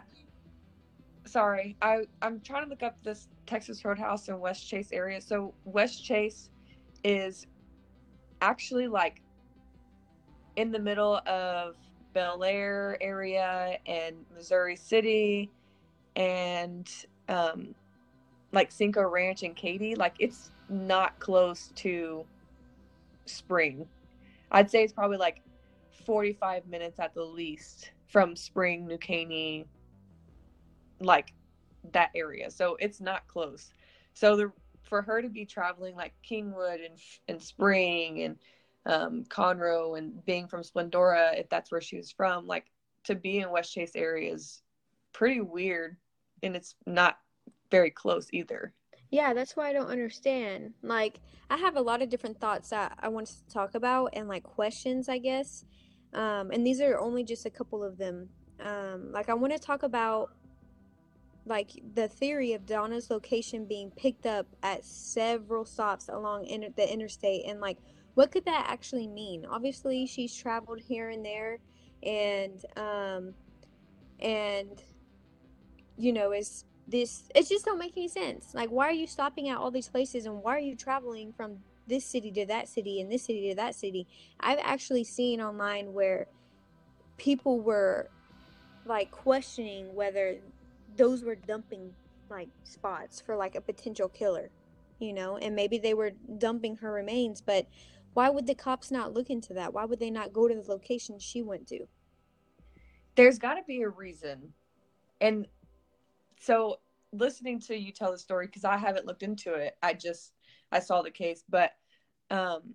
Sorry, 1.24 1.76
I 1.80 2.04
I'm 2.20 2.40
trying 2.40 2.64
to 2.64 2.68
look 2.68 2.82
up 2.82 2.96
this 3.02 3.28
Texas 3.46 3.84
Roadhouse 3.84 4.28
in 4.28 4.38
West 4.38 4.68
Chase 4.68 4.90
area. 4.92 5.20
So 5.20 5.54
West 5.64 6.04
Chase 6.04 6.50
is 7.04 7.46
actually 8.40 8.88
like 8.88 9.22
in 10.56 10.70
the 10.70 10.78
middle 10.78 11.20
of 11.26 11.76
Bellaire 12.14 12.96
area 13.00 13.78
and 13.86 14.16
Missouri 14.34 14.76
City 14.76 15.50
and 16.16 16.90
um 17.28 17.74
like 18.52 18.70
Cinco 18.70 19.02
Ranch 19.02 19.42
and 19.42 19.56
Katy. 19.56 19.94
Like 19.94 20.16
it's 20.18 20.50
not 20.68 21.18
close 21.18 21.72
to 21.76 22.24
Spring. 23.24 23.86
I'd 24.50 24.70
say 24.70 24.82
it's 24.82 24.92
probably 24.92 25.16
like 25.16 25.40
45 26.04 26.66
minutes 26.66 26.98
at 26.98 27.14
the 27.14 27.22
least 27.22 27.92
from 28.12 28.36
Spring, 28.36 28.86
New 28.86 28.98
Caney, 28.98 29.64
like 31.00 31.32
that 31.92 32.10
area. 32.14 32.50
So 32.50 32.76
it's 32.78 33.00
not 33.00 33.26
close. 33.26 33.72
So 34.12 34.36
the 34.36 34.52
for 34.82 35.00
her 35.00 35.22
to 35.22 35.28
be 35.30 35.46
traveling 35.46 35.96
like 35.96 36.12
Kingwood 36.28 36.84
and 36.84 36.98
and 37.26 37.42
Spring 37.42 38.22
and 38.22 38.36
um, 38.84 39.24
Conroe 39.24 39.96
and 39.96 40.24
being 40.24 40.46
from 40.46 40.62
Splendora, 40.62 41.38
if 41.38 41.48
that's 41.48 41.72
where 41.72 41.80
she 41.80 41.96
was 41.96 42.12
from, 42.12 42.46
like 42.46 42.66
to 43.04 43.14
be 43.14 43.38
in 43.38 43.50
West 43.50 43.72
Chase 43.72 43.92
area 43.94 44.32
is 44.32 44.62
pretty 45.12 45.40
weird, 45.40 45.96
and 46.42 46.54
it's 46.54 46.74
not 46.86 47.18
very 47.70 47.90
close 47.90 48.28
either. 48.32 48.74
Yeah, 49.10 49.34
that's 49.34 49.56
why 49.56 49.68
I 49.68 49.72
don't 49.72 49.90
understand. 49.90 50.72
Like, 50.82 51.20
I 51.50 51.56
have 51.58 51.76
a 51.76 51.82
lot 51.82 52.02
of 52.02 52.08
different 52.08 52.40
thoughts 52.40 52.70
that 52.70 52.96
I 52.98 53.08
want 53.08 53.26
to 53.28 53.34
talk 53.52 53.74
about 53.74 54.10
and 54.14 54.28
like 54.28 54.42
questions, 54.42 55.08
I 55.08 55.18
guess. 55.18 55.64
Um, 56.12 56.50
and 56.50 56.66
these 56.66 56.80
are 56.80 56.98
only 56.98 57.24
just 57.24 57.46
a 57.46 57.50
couple 57.50 57.82
of 57.82 57.96
them. 57.98 58.28
Um, 58.60 59.12
like, 59.12 59.28
I 59.28 59.34
want 59.34 59.52
to 59.52 59.58
talk 59.58 59.82
about 59.82 60.30
like 61.44 61.70
the 61.94 62.06
theory 62.06 62.52
of 62.52 62.66
Donna's 62.66 63.10
location 63.10 63.64
being 63.64 63.90
picked 63.90 64.26
up 64.26 64.46
at 64.62 64.84
several 64.84 65.64
stops 65.64 66.08
along 66.08 66.46
inter- 66.46 66.68
the 66.76 66.92
interstate 66.92 67.44
and 67.46 67.60
like 67.60 67.78
what 68.14 68.30
could 68.30 68.44
that 68.44 68.66
actually 68.68 69.06
mean? 69.06 69.46
Obviously, 69.46 70.06
she's 70.06 70.34
traveled 70.34 70.80
here 70.80 71.10
and 71.10 71.24
there, 71.24 71.58
and 72.02 72.64
um, 72.76 73.34
and 74.20 74.82
you 75.96 76.12
know, 76.12 76.32
is 76.32 76.64
this? 76.86 77.24
It 77.34 77.48
just 77.48 77.64
don't 77.64 77.78
make 77.78 77.94
any 77.96 78.08
sense. 78.08 78.54
Like, 78.54 78.70
why 78.70 78.88
are 78.88 78.92
you 78.92 79.06
stopping 79.06 79.48
at 79.48 79.56
all 79.56 79.70
these 79.70 79.88
places, 79.88 80.26
and 80.26 80.42
why 80.42 80.56
are 80.56 80.60
you 80.60 80.76
traveling 80.76 81.32
from 81.32 81.58
this 81.86 82.04
city 82.04 82.30
to 82.32 82.46
that 82.46 82.68
city 82.68 83.00
and 83.00 83.10
this 83.10 83.24
city 83.24 83.48
to 83.50 83.54
that 83.56 83.74
city? 83.74 84.06
I've 84.40 84.60
actually 84.62 85.04
seen 85.04 85.40
online 85.40 85.92
where 85.92 86.26
people 87.16 87.60
were 87.60 88.08
like 88.84 89.10
questioning 89.10 89.94
whether 89.94 90.38
those 90.96 91.22
were 91.22 91.36
dumping 91.36 91.92
like 92.28 92.48
spots 92.64 93.20
for 93.20 93.36
like 93.36 93.54
a 93.54 93.60
potential 93.60 94.08
killer, 94.08 94.50
you 94.98 95.12
know, 95.12 95.36
and 95.36 95.54
maybe 95.54 95.78
they 95.78 95.94
were 95.94 96.12
dumping 96.38 96.76
her 96.76 96.92
remains, 96.92 97.40
but 97.40 97.66
why 98.14 98.28
would 98.28 98.46
the 98.46 98.54
cops 98.54 98.90
not 98.90 99.14
look 99.14 99.30
into 99.30 99.54
that? 99.54 99.72
Why 99.72 99.84
would 99.84 100.00
they 100.00 100.10
not 100.10 100.32
go 100.32 100.48
to 100.48 100.54
the 100.54 100.70
location 100.70 101.18
she 101.18 101.42
went 101.42 101.66
to? 101.68 101.86
There's 103.14 103.38
got 103.38 103.54
to 103.54 103.62
be 103.66 103.82
a 103.82 103.88
reason. 103.88 104.52
And 105.20 105.46
so 106.40 106.80
listening 107.12 107.60
to 107.60 107.76
you 107.76 107.92
tell 107.92 108.10
the 108.10 108.18
story 108.18 108.48
cuz 108.48 108.64
I 108.64 108.76
haven't 108.76 109.06
looked 109.06 109.22
into 109.22 109.54
it. 109.54 109.76
I 109.82 109.94
just 109.94 110.32
I 110.72 110.80
saw 110.80 111.02
the 111.02 111.10
case, 111.10 111.44
but 111.48 111.72
um 112.30 112.74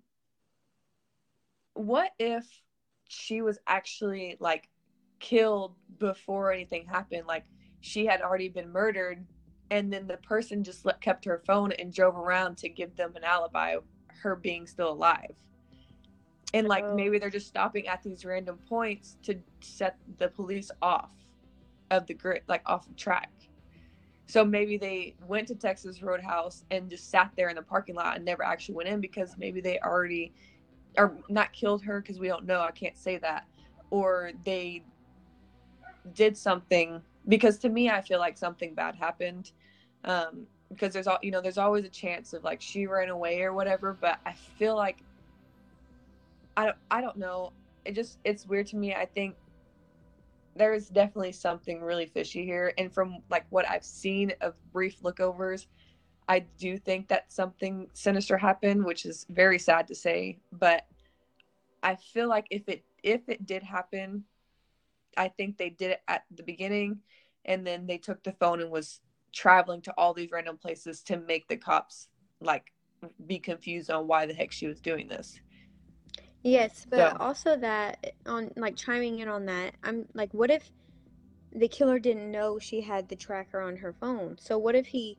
what 1.74 2.12
if 2.18 2.44
she 3.08 3.42
was 3.42 3.58
actually 3.66 4.36
like 4.40 4.68
killed 5.20 5.74
before 5.98 6.52
anything 6.52 6.86
happened? 6.86 7.26
Like 7.26 7.44
she 7.80 8.06
had 8.06 8.20
already 8.22 8.48
been 8.48 8.70
murdered 8.72 9.26
and 9.70 9.92
then 9.92 10.06
the 10.06 10.16
person 10.18 10.64
just 10.64 10.84
let, 10.86 11.00
kept 11.00 11.24
her 11.26 11.42
phone 11.46 11.72
and 11.72 11.92
drove 11.92 12.16
around 12.16 12.56
to 12.58 12.68
give 12.68 12.96
them 12.96 13.14
an 13.16 13.24
alibi 13.24 13.76
her 14.22 14.36
being 14.36 14.66
still 14.66 14.90
alive. 14.92 15.34
And 16.54 16.66
like 16.66 16.84
Oh. 16.84 16.94
maybe 16.94 17.18
they're 17.18 17.30
just 17.30 17.48
stopping 17.48 17.86
at 17.86 18.02
these 18.02 18.24
random 18.24 18.58
points 18.68 19.16
to 19.24 19.40
set 19.60 19.96
the 20.18 20.28
police 20.28 20.70
off 20.82 21.10
of 21.90 22.06
the 22.06 22.14
grid 22.14 22.42
like 22.48 22.62
off 22.66 22.86
the 22.88 22.94
track 22.94 23.30
so 24.28 24.44
maybe 24.44 24.76
they 24.78 25.14
went 25.26 25.48
to 25.48 25.54
texas 25.56 26.02
roadhouse 26.02 26.64
and 26.70 26.90
just 26.90 27.10
sat 27.10 27.32
there 27.36 27.48
in 27.48 27.56
the 27.56 27.62
parking 27.62 27.96
lot 27.96 28.16
and 28.16 28.24
never 28.24 28.44
actually 28.44 28.76
went 28.76 28.88
in 28.88 29.00
because 29.00 29.36
maybe 29.38 29.60
they 29.60 29.78
already 29.80 30.32
or 30.96 31.16
not 31.28 31.52
killed 31.52 31.82
her 31.82 32.00
because 32.00 32.18
we 32.20 32.28
don't 32.28 32.46
know 32.46 32.60
i 32.60 32.70
can't 32.70 32.96
say 32.96 33.18
that 33.18 33.46
or 33.90 34.32
they 34.44 34.84
did 36.14 36.36
something 36.36 37.02
because 37.28 37.58
to 37.58 37.68
me 37.68 37.90
i 37.90 38.00
feel 38.00 38.18
like 38.18 38.38
something 38.38 38.74
bad 38.74 38.94
happened 38.94 39.52
um 40.04 40.46
because 40.70 40.92
there's 40.92 41.06
all 41.06 41.18
you 41.22 41.30
know 41.30 41.40
there's 41.40 41.58
always 41.58 41.84
a 41.84 41.90
chance 41.90 42.32
of 42.34 42.44
like 42.44 42.60
she 42.60 42.86
ran 42.86 43.08
away 43.08 43.42
or 43.42 43.52
whatever 43.52 43.96
but 44.00 44.18
i 44.26 44.32
feel 44.58 44.76
like 44.76 44.98
i 46.58 46.64
don't 46.66 46.76
i 46.90 47.00
don't 47.00 47.16
know. 47.16 47.52
It 47.84 47.94
just 47.94 48.18
it's 48.24 48.46
weird 48.46 48.66
to 48.68 48.76
me. 48.76 48.94
I 48.94 49.06
think 49.06 49.36
there's 50.58 50.88
definitely 50.88 51.32
something 51.32 51.80
really 51.80 52.06
fishy 52.06 52.44
here. 52.44 52.72
And 52.76 52.92
from 52.92 53.18
like 53.30 53.46
what 53.50 53.68
i've 53.68 53.84
seen 53.84 54.32
of 54.40 54.54
brief 54.72 55.00
lookovers 55.02 55.66
i 56.28 56.40
do 56.58 56.76
think 56.76 57.08
that 57.08 57.32
something 57.32 57.88
sinister 57.92 58.36
happened 58.36 58.84
which 58.84 59.06
is 59.06 59.26
very 59.30 59.58
sad 59.58 59.86
to 59.88 59.94
say 59.94 60.38
but 60.52 60.86
i 61.82 61.94
feel 61.94 62.28
like 62.28 62.46
if 62.50 62.68
it 62.68 62.84
if 63.02 63.28
it 63.28 63.46
did 63.46 63.62
happen 63.62 64.24
i 65.16 65.28
think 65.28 65.56
they 65.56 65.70
did 65.70 65.92
it 65.92 66.02
at 66.08 66.24
the 66.36 66.42
beginning 66.42 66.98
and 67.44 67.66
then 67.66 67.86
they 67.86 67.98
took 67.98 68.22
the 68.22 68.32
phone 68.32 68.60
and 68.60 68.70
was 68.70 69.00
traveling 69.32 69.80
to 69.82 69.92
all 69.96 70.12
these 70.12 70.30
random 70.30 70.56
places 70.56 71.02
to 71.02 71.16
make 71.16 71.46
the 71.48 71.56
cops 71.56 72.08
like 72.40 72.72
be 73.26 73.38
confused 73.38 73.90
on 73.90 74.06
why 74.06 74.26
the 74.26 74.34
heck 74.34 74.50
she 74.50 74.66
was 74.66 74.80
doing 74.80 75.08
this 75.08 75.40
Yes, 76.48 76.86
but 76.88 77.12
So- 77.12 77.16
also 77.18 77.56
that 77.56 78.14
on 78.26 78.52
like 78.56 78.76
chiming 78.76 79.18
in 79.20 79.28
on 79.28 79.46
that, 79.46 79.74
I'm 79.82 80.06
like, 80.14 80.32
what 80.32 80.50
if 80.50 80.70
the 81.52 81.68
killer 81.68 81.98
didn't 81.98 82.30
know 82.30 82.58
she 82.58 82.82
had 82.82 83.08
the 83.08 83.16
tracker 83.16 83.60
on 83.60 83.76
her 83.76 83.92
phone? 83.92 84.36
So 84.38 84.58
what 84.58 84.74
if 84.74 84.88
he 84.88 85.18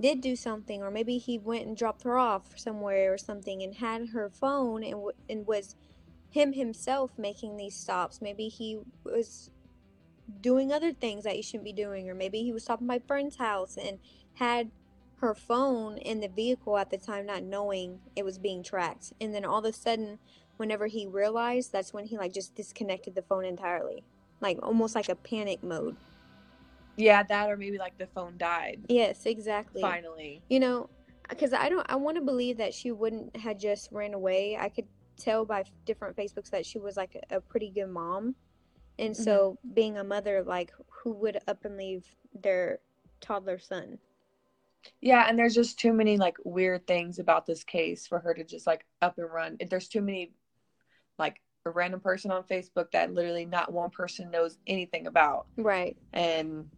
did 0.00 0.20
do 0.20 0.36
something, 0.36 0.82
or 0.82 0.90
maybe 0.90 1.18
he 1.18 1.38
went 1.38 1.66
and 1.66 1.76
dropped 1.76 2.04
her 2.04 2.16
off 2.16 2.56
somewhere 2.58 3.12
or 3.12 3.18
something 3.18 3.62
and 3.62 3.74
had 3.74 4.08
her 4.10 4.30
phone 4.30 4.82
and 4.84 4.92
w- 4.92 5.16
and 5.28 5.46
was 5.46 5.74
him 6.30 6.52
himself 6.52 7.12
making 7.18 7.56
these 7.56 7.74
stops? 7.74 8.20
Maybe 8.22 8.48
he 8.48 8.78
was 9.04 9.50
doing 10.40 10.72
other 10.72 10.92
things 10.92 11.24
that 11.24 11.34
he 11.34 11.42
shouldn't 11.42 11.64
be 11.64 11.72
doing, 11.72 12.08
or 12.08 12.14
maybe 12.14 12.42
he 12.42 12.52
was 12.52 12.62
stopping 12.62 12.86
by 12.86 12.96
a 12.96 13.00
friend's 13.00 13.36
house 13.36 13.76
and 13.76 13.98
had 14.34 14.70
her 15.16 15.34
phone 15.34 15.98
in 15.98 16.20
the 16.20 16.28
vehicle 16.28 16.76
at 16.78 16.90
the 16.90 16.98
time, 16.98 17.26
not 17.26 17.42
knowing 17.42 18.00
it 18.14 18.24
was 18.24 18.38
being 18.38 18.62
tracked, 18.62 19.12
and 19.20 19.34
then 19.34 19.44
all 19.44 19.58
of 19.58 19.64
a 19.64 19.72
sudden 19.72 20.18
whenever 20.58 20.86
he 20.86 21.06
realized 21.06 21.72
that's 21.72 21.92
when 21.92 22.04
he 22.04 22.18
like 22.18 22.32
just 22.32 22.54
disconnected 22.54 23.14
the 23.14 23.22
phone 23.22 23.44
entirely. 23.44 24.04
Like 24.40 24.58
almost 24.62 24.94
like 24.94 25.08
a 25.08 25.16
panic 25.16 25.62
mode. 25.62 25.96
Yeah 26.96 27.22
that 27.22 27.50
or 27.50 27.56
maybe 27.56 27.78
like 27.78 27.96
the 27.98 28.06
phone 28.06 28.34
died. 28.36 28.80
Yes 28.88 29.26
exactly. 29.26 29.80
Finally. 29.80 30.42
You 30.48 30.60
know 30.60 30.90
because 31.28 31.52
i 31.52 31.68
don't 31.68 31.84
i 31.90 31.94
want 31.94 32.16
to 32.16 32.22
believe 32.22 32.56
that 32.56 32.72
she 32.72 32.90
wouldn't 32.90 33.36
have 33.36 33.58
just 33.58 33.90
ran 33.92 34.14
away. 34.14 34.56
I 34.58 34.68
could 34.68 34.86
tell 35.16 35.44
by 35.44 35.64
different 35.84 36.16
facebooks 36.16 36.50
that 36.50 36.64
she 36.64 36.78
was 36.78 36.96
like 36.96 37.16
a, 37.30 37.36
a 37.36 37.40
pretty 37.40 37.70
good 37.70 37.88
mom. 37.88 38.34
And 38.98 39.16
so 39.16 39.58
mm-hmm. 39.64 39.74
being 39.74 39.98
a 39.98 40.04
mother 40.04 40.42
like 40.42 40.72
who 40.88 41.12
would 41.14 41.38
up 41.46 41.64
and 41.64 41.76
leave 41.76 42.04
their 42.42 42.80
toddler 43.20 43.58
son? 43.58 43.98
Yeah, 45.00 45.26
and 45.28 45.38
there's 45.38 45.54
just 45.54 45.78
too 45.78 45.92
many 45.92 46.16
like 46.16 46.36
weird 46.44 46.86
things 46.86 47.18
about 47.18 47.46
this 47.46 47.64
case 47.64 48.06
for 48.06 48.18
her 48.18 48.34
to 48.34 48.44
just 48.44 48.66
like 48.66 48.84
up 49.02 49.18
and 49.18 49.30
run. 49.30 49.58
There's 49.68 49.88
too 49.88 50.00
many 50.00 50.32
like 51.18 51.40
a 51.66 51.70
random 51.70 52.00
person 52.00 52.30
on 52.30 52.42
Facebook 52.44 52.90
that 52.92 53.12
literally 53.12 53.44
not 53.44 53.72
one 53.72 53.90
person 53.90 54.30
knows 54.30 54.58
anything 54.66 55.06
about 55.06 55.46
right 55.56 55.96
and 56.12 56.68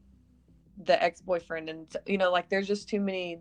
the 0.84 1.00
ex-boyfriend 1.02 1.68
and 1.68 1.86
you 2.06 2.16
know 2.18 2.30
like 2.32 2.48
there's 2.48 2.66
just 2.66 2.88
too 2.88 3.00
many 3.00 3.38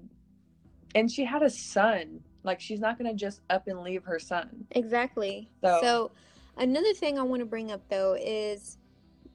and 0.96 1.10
she 1.12 1.24
had 1.24 1.44
a 1.44 1.50
son. 1.50 2.20
Like 2.44 2.60
she's 2.60 2.80
not 2.80 2.98
going 2.98 3.10
to 3.12 3.16
just 3.16 3.42
up 3.52 3.68
and 3.68 3.82
leave 3.82 4.04
her 4.06 4.18
son. 4.18 4.66
Exactly. 4.72 5.48
So- 5.64 5.80
So, 5.82 6.12
another 6.58 6.94
thing 6.94 7.20
I 7.20 7.22
want 7.22 7.42
to 7.42 7.46
bring 7.46 7.72
up 7.72 7.82
though 7.90 8.16
is 8.20 8.78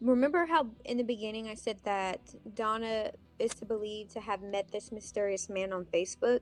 remember 0.00 0.46
how 0.46 0.66
in 0.85 0.96
the 0.96 1.05
beginning 1.05 1.48
I 1.48 1.55
said 1.55 1.79
that 1.85 2.20
Donna 2.55 3.12
is 3.38 3.53
to 3.55 3.64
believe 3.66 4.09
to 4.14 4.20
have 4.20 4.42
met 4.42 4.70
this 4.72 4.90
mysterious 4.90 5.48
man 5.48 5.72
on 5.72 5.85
Facebook? 5.85 6.40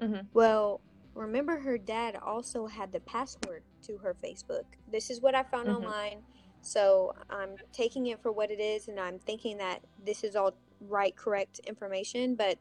Mhm. 0.00 0.26
Well, 0.32 0.80
remember 1.14 1.60
her 1.60 1.78
dad 1.78 2.16
also 2.16 2.66
had 2.66 2.92
the 2.92 3.00
password 3.00 3.62
to 3.82 3.98
her 3.98 4.14
Facebook. 4.14 4.64
This 4.90 5.10
is 5.10 5.20
what 5.20 5.34
I 5.34 5.42
found 5.44 5.68
Mhm. 5.68 5.76
online. 5.76 6.22
So, 6.62 7.14
I'm 7.30 7.56
taking 7.72 8.06
it 8.06 8.20
for 8.22 8.32
what 8.32 8.50
it 8.50 8.60
is 8.60 8.88
and 8.88 8.98
I'm 8.98 9.18
thinking 9.18 9.58
that 9.58 9.84
this 10.04 10.24
is 10.24 10.34
all 10.36 10.54
right, 10.80 11.14
correct 11.14 11.60
information, 11.60 12.34
but 12.34 12.58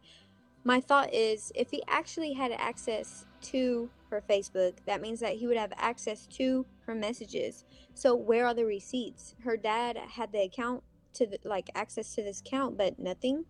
my 0.63 0.79
thought 0.79 1.13
is 1.13 1.51
if 1.55 1.71
he 1.71 1.83
actually 1.87 2.33
had 2.33 2.51
access 2.51 3.25
to 3.41 3.89
her 4.09 4.21
Facebook, 4.21 4.77
that 4.85 5.01
means 5.01 5.19
that 5.19 5.33
he 5.33 5.47
would 5.47 5.57
have 5.57 5.73
access 5.75 6.25
to 6.27 6.65
her 6.85 6.95
messages. 6.95 7.65
So 7.93 8.15
where 8.15 8.45
are 8.45 8.53
the 8.53 8.65
receipts? 8.65 9.35
Her 9.43 9.57
dad 9.57 9.97
had 9.97 10.31
the 10.31 10.41
account 10.43 10.83
to 11.15 11.27
the, 11.27 11.39
like 11.43 11.69
access 11.75 12.15
to 12.15 12.23
this 12.23 12.39
account, 12.41 12.77
but 12.77 12.97
nothing. 12.99 13.45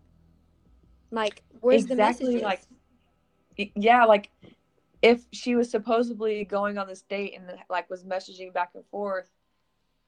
Like 1.10 1.42
where's 1.60 1.86
the 1.86 1.94
exactly 1.94 2.36
messages? 2.36 2.42
like 2.42 2.62
yeah 3.76 4.04
like 4.04 4.30
if 5.04 5.26
she 5.32 5.54
was 5.54 5.70
supposedly 5.70 6.44
going 6.46 6.78
on 6.78 6.88
this 6.88 7.02
date 7.02 7.34
and 7.36 7.46
like 7.68 7.90
was 7.90 8.04
messaging 8.04 8.50
back 8.54 8.70
and 8.74 8.86
forth 8.86 9.30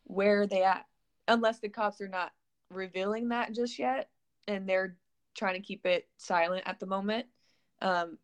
where 0.04 0.40
are 0.40 0.46
they 0.46 0.62
at 0.62 0.87
unless 1.28 1.59
the 1.59 1.68
cops 1.68 2.00
are 2.00 2.09
not 2.09 2.32
revealing 2.70 3.28
that 3.28 3.52
just 3.54 3.78
yet 3.78 4.09
and 4.48 4.66
they're 4.66 4.96
trying 5.35 5.52
to 5.52 5.61
keep 5.61 5.85
it 5.85 6.09
silent 6.16 6.62
at 6.64 6.80
the 6.80 6.87
moment 6.87 7.26
um 7.82 8.16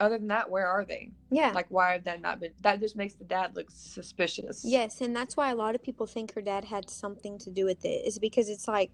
other 0.00 0.16
than 0.16 0.28
that 0.28 0.50
where 0.50 0.66
are 0.66 0.86
they 0.86 1.10
yeah. 1.30 1.52
like 1.54 1.66
why 1.68 1.92
have 1.92 2.04
they 2.04 2.16
not 2.18 2.40
been 2.40 2.52
that 2.62 2.80
just 2.80 2.96
makes 2.96 3.14
the 3.14 3.24
dad 3.24 3.54
look 3.54 3.66
suspicious 3.70 4.62
Yes, 4.64 5.02
and 5.02 5.14
that's 5.14 5.36
why 5.36 5.50
a 5.50 5.54
lot 5.54 5.74
of 5.74 5.82
people 5.82 6.06
think 6.06 6.32
her 6.34 6.42
dad 6.42 6.64
had 6.64 6.88
something 6.90 7.38
to 7.38 7.50
do 7.50 7.64
with 7.64 7.84
it. 7.84 8.06
Is 8.06 8.18
because 8.18 8.48
it's 8.48 8.68
like 8.68 8.90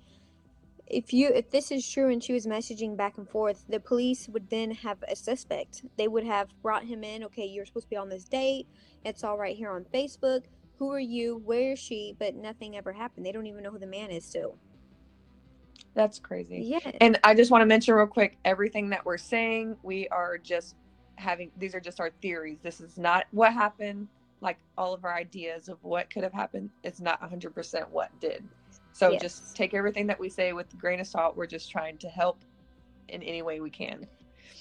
if 0.93 1.13
you 1.13 1.31
if 1.35 1.51
this 1.51 1.71
is 1.71 1.89
true 1.89 2.11
and 2.11 2.23
she 2.23 2.33
was 2.35 2.47
messaging 2.47 2.97
back 2.97 3.19
and 3.19 3.29
forth, 3.29 3.65
the 3.69 3.81
police 3.81 4.29
would 4.29 4.49
then 4.51 4.71
have 4.71 4.99
a 5.09 5.17
suspect. 5.17 5.85
They 5.97 6.09
would 6.09 6.25
have 6.25 6.49
brought 6.63 6.85
him 6.85 7.03
in, 7.03 7.25
okay, 7.25 7.47
you're 7.47 7.65
supposed 7.67 7.87
to 7.87 7.91
be 7.91 7.97
on 7.97 8.09
this 8.09 8.25
date. 8.25 8.67
It's 9.05 9.25
all 9.25 9.39
right 9.39 9.57
here 9.57 9.73
on 9.73 9.85
Facebook. 9.93 10.45
Who 10.79 10.93
are 10.93 11.01
you? 11.01 11.41
Where 11.45 11.73
is 11.73 11.79
she? 11.79 12.15
But 12.19 12.35
nothing 12.35 12.77
ever 12.77 12.93
happened. 12.93 13.25
They 13.25 13.33
don't 13.33 13.47
even 13.47 13.63
know 13.63 13.71
who 13.71 13.79
the 13.79 13.87
man 13.87 14.11
is 14.11 14.25
still. 14.25 14.57
that's 15.95 16.19
crazy 16.19 16.63
Yeah. 16.65 16.91
And 17.01 17.19
I 17.25 17.35
just 17.35 17.51
want 17.51 17.63
to 17.63 17.67
mention 17.67 17.95
real 17.95 18.07
quick 18.07 18.39
everything 18.45 18.91
that 18.91 19.05
we're 19.05 19.19
saying, 19.19 19.77
we 19.83 20.09
are 20.09 20.39
just 20.39 20.77
having 21.17 21.51
these 21.59 21.75
are 21.75 21.81
just 21.81 22.01
our 22.01 22.11
theories. 22.23 22.59
This 22.63 22.81
is 22.81 22.99
not 22.99 23.27
what 23.31 23.53
happened. 23.53 24.09
Like 24.41 24.59
all 24.77 24.93
of 24.93 25.05
our 25.05 25.15
ideas 25.15 25.69
of 25.69 25.79
what 25.83 26.11
could 26.11 26.25
have 26.25 26.33
happened, 26.33 26.71
it's 26.83 27.01
not 27.01 27.21
100% 27.23 27.89
what 27.91 28.11
did. 28.21 28.45
So 28.93 29.13
Yes. 29.13 29.23
just 29.23 29.57
take 29.57 29.75
everything 29.75 30.07
that 30.09 30.21
we 30.21 30.29
say 30.31 30.53
with 30.53 30.73
a 30.73 30.77
grain 30.77 31.01
of 31.01 31.07
salt. 31.07 31.37
We're 31.37 31.47
just 31.47 31.71
trying 31.71 31.99
to 31.99 32.09
help 32.09 32.45
in 33.09 33.23
any 33.23 33.43
way 33.43 33.61
we 33.61 33.71
can. 33.71 34.09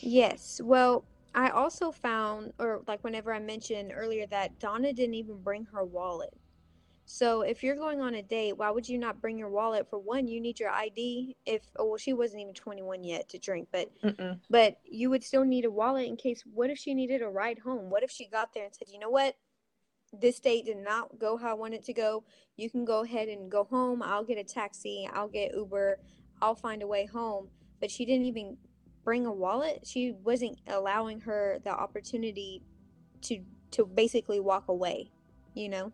Yes. 0.02 0.60
Well, 0.64 1.06
I 1.34 1.50
also 1.50 1.92
found, 1.92 2.54
or 2.60 2.82
like 2.88 3.04
whenever 3.04 3.34
I 3.34 3.40
mentioned 3.40 3.94
earlier, 3.96 4.28
that 4.28 4.60
Donna 4.60 4.94
didn't 4.94 5.16
even 5.16 5.42
bring 5.42 5.66
her 5.66 5.84
wallet. 5.86 6.34
So 7.06 7.42
if 7.42 7.64
you're 7.64 7.76
going 7.76 8.02
on 8.02 8.16
a 8.16 8.24
date, 8.24 8.58
why 8.58 8.72
would 8.72 8.88
you 8.90 8.98
not 8.98 9.22
bring 9.22 9.38
your 9.38 9.50
wallet? 9.50 9.90
For 9.90 10.00
one, 10.00 10.28
you 10.28 10.42
need 10.42 10.60
your 10.60 10.72
ID. 10.72 11.38
If 11.46 11.64
oh, 11.78 11.86
well, 11.88 11.98
she 11.98 12.14
wasn't 12.14 12.42
even 12.44 12.54
21 12.54 13.04
yet 13.04 13.30
to 13.30 13.40
drink, 13.40 13.70
but 13.72 13.90
Mm-mm. 14.04 14.40
but 14.50 14.78
you 14.86 15.10
would 15.10 15.24
still 15.24 15.46
need 15.46 15.66
a 15.66 15.72
wallet 15.72 16.08
in 16.08 16.18
case. 16.18 16.44
What 16.46 16.70
if 16.70 16.78
she 16.80 16.94
needed 16.96 17.22
a 17.22 17.30
ride 17.30 17.60
home? 17.60 17.90
What 17.90 18.04
if 18.04 18.12
she 18.12 18.28
got 18.28 18.54
there 18.54 18.66
and 18.66 18.76
said, 18.76 18.90
you 18.92 19.00
know 19.00 19.10
what, 19.10 19.36
this 20.14 20.40
date 20.40 20.66
did 20.66 20.78
not 20.78 21.20
go 21.20 21.38
how 21.38 21.52
I 21.52 21.54
wanted 21.54 21.78
it 21.78 21.86
to 21.86 21.94
go. 21.94 22.24
You 22.58 22.70
can 22.70 22.84
go 22.84 23.04
ahead 23.04 23.30
and 23.30 23.50
go 23.50 23.64
home. 23.64 24.04
I'll 24.04 24.24
get 24.24 24.38
a 24.38 24.44
taxi. 24.44 25.10
I'll 25.12 25.28
get 25.28 25.54
Uber. 25.56 26.00
I'll 26.42 26.56
find 26.56 26.84
a 26.84 26.88
way 26.88 27.06
home. 27.06 27.48
But 27.80 27.90
she 27.90 28.06
didn't 28.06 28.26
even 28.26 28.58
bring 29.04 29.26
a 29.26 29.32
wallet. 29.32 29.82
She 29.86 30.14
wasn't 30.24 30.60
allowing 30.68 31.22
her 31.22 31.60
the 31.64 31.72
opportunity 31.72 32.62
to 33.24 33.40
to 33.72 33.86
basically 33.86 34.40
walk 34.40 34.68
away. 34.68 35.12
You 35.54 35.70
know. 35.70 35.92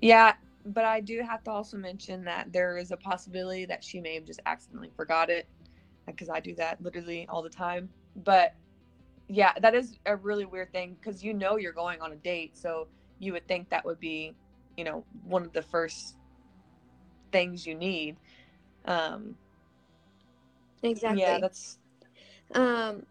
Yeah, 0.00 0.34
but 0.64 0.84
I 0.84 1.00
do 1.00 1.20
have 1.22 1.42
to 1.44 1.50
also 1.50 1.76
mention 1.76 2.24
that 2.24 2.52
there 2.52 2.78
is 2.78 2.90
a 2.90 2.96
possibility 2.96 3.66
that 3.66 3.82
she 3.82 4.00
may 4.00 4.14
have 4.14 4.24
just 4.24 4.40
accidentally 4.46 4.90
forgot 4.96 5.30
it 5.30 5.46
because 6.06 6.28
I 6.28 6.40
do 6.40 6.54
that 6.56 6.80
literally 6.82 7.26
all 7.28 7.42
the 7.42 7.50
time. 7.50 7.88
But 8.24 8.54
yeah, 9.28 9.52
that 9.60 9.74
is 9.74 9.98
a 10.06 10.16
really 10.16 10.44
weird 10.44 10.72
thing 10.72 10.96
because 10.98 11.22
you 11.22 11.34
know 11.34 11.56
you're 11.56 11.72
going 11.72 12.00
on 12.00 12.12
a 12.12 12.16
date, 12.16 12.56
so 12.56 12.88
you 13.20 13.32
would 13.34 13.46
think 13.46 13.70
that 13.70 13.84
would 13.84 14.00
be, 14.00 14.34
you 14.76 14.84
know, 14.84 15.04
one 15.24 15.42
of 15.44 15.52
the 15.52 15.62
first 15.62 16.16
things 17.30 17.66
you 17.66 17.74
need. 17.74 18.16
Um, 18.86 19.36
Exactly. 20.82 21.20
yeah, 21.20 21.38
that's 21.38 21.78
um 22.54 23.04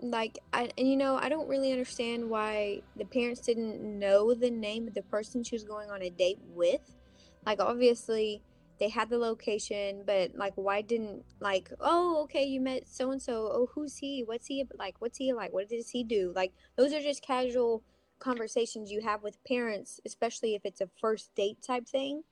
like 0.00 0.38
I 0.52 0.70
and 0.78 0.88
you 0.88 0.96
know, 0.96 1.16
I 1.16 1.28
don't 1.28 1.48
really 1.48 1.72
understand 1.72 2.28
why 2.30 2.82
the 2.96 3.04
parents 3.04 3.40
didn't 3.40 3.82
know 3.98 4.34
the 4.34 4.50
name 4.50 4.86
of 4.86 4.94
the 4.94 5.02
person 5.02 5.42
she 5.42 5.56
was 5.56 5.64
going 5.64 5.90
on 5.90 6.02
a 6.02 6.10
date 6.10 6.38
with. 6.54 6.96
Like 7.44 7.60
obviously 7.60 8.42
they 8.78 8.90
had 8.90 9.10
the 9.10 9.18
location, 9.18 10.04
but 10.06 10.32
like 10.36 10.52
why 10.54 10.82
didn't 10.82 11.24
like, 11.40 11.70
oh, 11.80 12.22
okay, 12.24 12.44
you 12.44 12.60
met 12.60 12.86
so 12.86 13.10
and 13.10 13.20
so. 13.20 13.50
Oh, 13.52 13.68
who's 13.74 13.96
he? 13.96 14.22
What's 14.24 14.46
he 14.46 14.64
like? 14.78 14.96
What's 15.00 15.18
he 15.18 15.32
like? 15.32 15.52
What 15.52 15.68
does 15.68 15.90
he 15.90 16.04
do? 16.04 16.32
Like 16.36 16.52
those 16.76 16.92
are 16.92 17.00
just 17.02 17.22
casual 17.22 17.82
conversations 18.18 18.90
you 18.90 19.02
have 19.02 19.22
with 19.22 19.42
parents, 19.44 20.00
especially 20.06 20.54
if 20.54 20.62
it's 20.64 20.80
a 20.80 20.90
first 21.00 21.34
date 21.34 21.62
type 21.62 21.88
thing. 21.88 22.24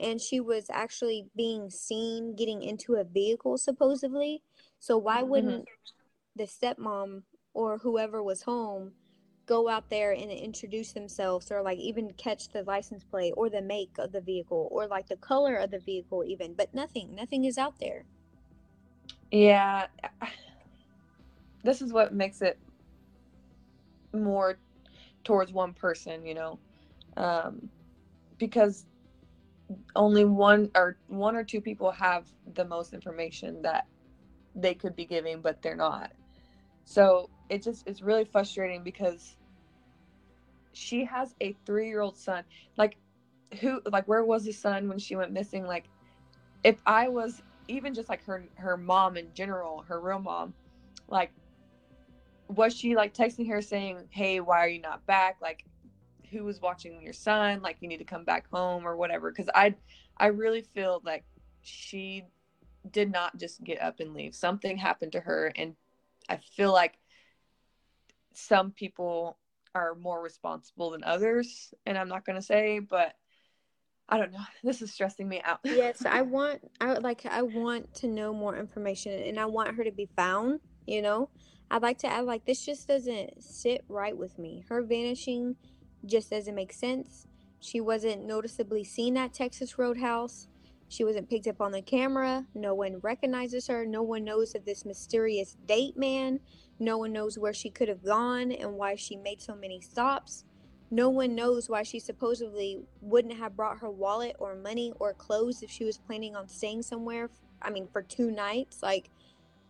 And 0.00 0.20
she 0.20 0.40
was 0.40 0.66
actually 0.70 1.28
being 1.36 1.70
seen 1.70 2.36
getting 2.36 2.62
into 2.62 2.94
a 2.96 3.04
vehicle 3.04 3.58
supposedly. 3.58 4.42
So 4.78 4.98
why 4.98 5.22
Mhm. 5.22 5.28
wouldn't 5.28 5.68
the 6.36 6.44
stepmom 6.44 7.22
or 7.54 7.78
whoever 7.78 8.22
was 8.22 8.42
home 8.42 8.92
go 9.46 9.68
out 9.68 9.90
there 9.90 10.12
and 10.12 10.30
introduce 10.30 10.92
themselves 10.92 11.50
or 11.50 11.62
like 11.62 11.78
even 11.78 12.12
catch 12.14 12.48
the 12.50 12.62
license 12.64 13.04
plate 13.04 13.32
or 13.36 13.48
the 13.48 13.62
make 13.62 13.90
of 13.98 14.12
the 14.12 14.20
vehicle 14.20 14.68
or 14.72 14.86
like 14.86 15.08
the 15.08 15.16
color 15.16 15.56
of 15.56 15.70
the 15.70 15.78
vehicle 15.78 16.24
even 16.24 16.54
but 16.54 16.74
nothing 16.74 17.14
nothing 17.14 17.44
is 17.44 17.56
out 17.58 17.74
there 17.80 18.04
yeah. 19.30 19.86
This 21.64 21.82
is 21.82 21.92
what 21.92 22.14
makes 22.14 22.42
it 22.42 22.58
more 24.12 24.58
towards 25.26 25.52
one 25.52 25.74
person, 25.74 26.24
you 26.24 26.34
know, 26.34 26.58
um, 27.16 27.68
because 28.38 28.86
only 29.96 30.24
one 30.24 30.70
or 30.76 30.96
one 31.08 31.34
or 31.34 31.42
two 31.42 31.60
people 31.60 31.90
have 31.90 32.26
the 32.54 32.64
most 32.64 32.94
information 32.94 33.62
that 33.62 33.86
they 34.54 34.72
could 34.72 34.94
be 34.94 35.04
giving, 35.04 35.40
but 35.42 35.60
they're 35.62 35.76
not. 35.76 36.12
So 36.84 37.28
it 37.50 37.62
just 37.62 37.86
it's 37.88 38.02
really 38.02 38.24
frustrating 38.24 38.84
because 38.84 39.36
she 40.72 41.04
has 41.04 41.34
a 41.40 41.56
three 41.66 41.88
year 41.88 42.00
old 42.00 42.16
son. 42.16 42.44
Like 42.76 42.96
who 43.60 43.80
like 43.90 44.06
where 44.06 44.24
was 44.24 44.44
the 44.44 44.52
son 44.52 44.88
when 44.88 44.98
she 44.98 45.16
went 45.16 45.32
missing? 45.32 45.66
Like 45.66 45.88
if 46.62 46.80
I 46.86 47.08
was 47.08 47.42
even 47.66 47.94
just 47.94 48.08
like 48.08 48.24
her 48.26 48.44
her 48.54 48.76
mom 48.76 49.16
in 49.16 49.34
general, 49.34 49.84
her 49.88 50.00
real 50.00 50.20
mom, 50.20 50.54
like 51.08 51.32
was 52.48 52.76
she 52.76 52.94
like 52.96 53.14
texting 53.14 53.48
her 53.48 53.60
saying, 53.60 54.08
Hey, 54.10 54.40
why 54.40 54.58
are 54.60 54.68
you 54.68 54.80
not 54.80 55.06
back? 55.06 55.36
Like 55.40 55.64
who 56.30 56.44
was 56.44 56.60
watching 56.60 57.02
your 57.02 57.12
son? 57.12 57.62
Like 57.62 57.76
you 57.80 57.88
need 57.88 57.98
to 57.98 58.04
come 58.04 58.24
back 58.24 58.48
home 58.50 58.86
or 58.86 58.96
whatever. 58.96 59.30
Cause 59.32 59.48
I 59.54 59.74
I 60.16 60.26
really 60.26 60.62
feel 60.62 61.02
like 61.04 61.24
she 61.62 62.24
did 62.90 63.10
not 63.10 63.36
just 63.36 63.62
get 63.64 63.82
up 63.82 64.00
and 64.00 64.14
leave. 64.14 64.34
Something 64.34 64.76
happened 64.76 65.12
to 65.12 65.20
her 65.20 65.52
and 65.56 65.74
I 66.28 66.36
feel 66.36 66.72
like 66.72 66.98
some 68.32 68.70
people 68.70 69.38
are 69.74 69.94
more 69.94 70.22
responsible 70.22 70.90
than 70.90 71.04
others, 71.04 71.72
and 71.84 71.98
I'm 71.98 72.08
not 72.08 72.24
gonna 72.24 72.42
say, 72.42 72.78
but 72.78 73.14
I 74.08 74.18
don't 74.18 74.32
know. 74.32 74.38
This 74.62 74.82
is 74.82 74.92
stressing 74.92 75.28
me 75.28 75.40
out. 75.42 75.60
yes 75.64 76.04
i 76.06 76.22
want 76.36 76.60
i 76.80 76.94
like 76.94 77.26
i 77.26 77.42
want 77.42 77.92
to 77.94 78.06
know 78.06 78.32
more 78.32 78.56
information 78.56 79.12
and 79.12 79.38
i 79.38 79.44
want 79.46 79.74
her 79.74 79.84
to 79.84 79.90
be 79.90 80.08
found 80.16 80.60
you 80.86 81.02
know 81.02 81.28
i'd 81.70 81.82
like 81.82 81.98
to 81.98 82.06
add 82.06 82.24
like 82.24 82.44
this 82.44 82.64
just 82.64 82.88
doesn't 82.88 83.42
sit 83.42 83.84
right 83.88 84.16
with 84.16 84.38
me. 84.38 84.64
Her 84.68 84.82
vanishing 84.82 85.56
just 86.04 86.30
doesn't 86.30 86.54
make 86.54 86.72
sense. 86.72 87.26
She 87.60 87.80
wasn't 87.80 88.26
noticeably 88.26 88.84
seen 88.84 89.16
at 89.16 89.34
texas 89.34 89.78
roadhouse. 89.78 90.48
She 90.88 91.02
wasn't 91.04 91.28
picked 91.28 91.48
up 91.48 91.60
on 91.60 91.72
the 91.72 91.82
camera. 91.82 92.46
No 92.54 92.74
one 92.74 92.98
recognizes 93.00 93.66
her. 93.66 93.84
No 93.84 94.02
one 94.02 94.22
knows 94.24 94.54
of 94.54 94.64
this 94.64 94.84
mysterious 94.84 95.56
date 95.66 95.96
man. 95.96 96.38
No 96.78 96.98
one 96.98 97.12
knows 97.12 97.38
where 97.38 97.54
she 97.54 97.70
could 97.70 97.88
have 97.88 98.04
gone 98.04 98.52
and 98.52 98.74
why 98.74 98.94
she 98.94 99.16
made 99.16 99.40
so 99.40 99.56
many 99.56 99.80
stops. 99.80 100.44
No 100.88 101.08
one 101.08 101.34
knows 101.34 101.68
why 101.68 101.82
she 101.82 101.98
supposedly 101.98 102.82
wouldn't 103.00 103.36
have 103.36 103.56
brought 103.56 103.78
her 103.78 103.90
wallet 103.90 104.36
or 104.38 104.54
money 104.54 104.92
or 105.00 105.12
clothes 105.12 105.62
if 105.62 105.70
she 105.70 105.84
was 105.84 105.98
planning 105.98 106.36
on 106.36 106.48
staying 106.48 106.82
somewhere 106.82 107.28
i 107.62 107.70
mean 107.70 107.88
for 107.92 108.02
two 108.02 108.30
nights. 108.30 108.82
Like 108.82 109.10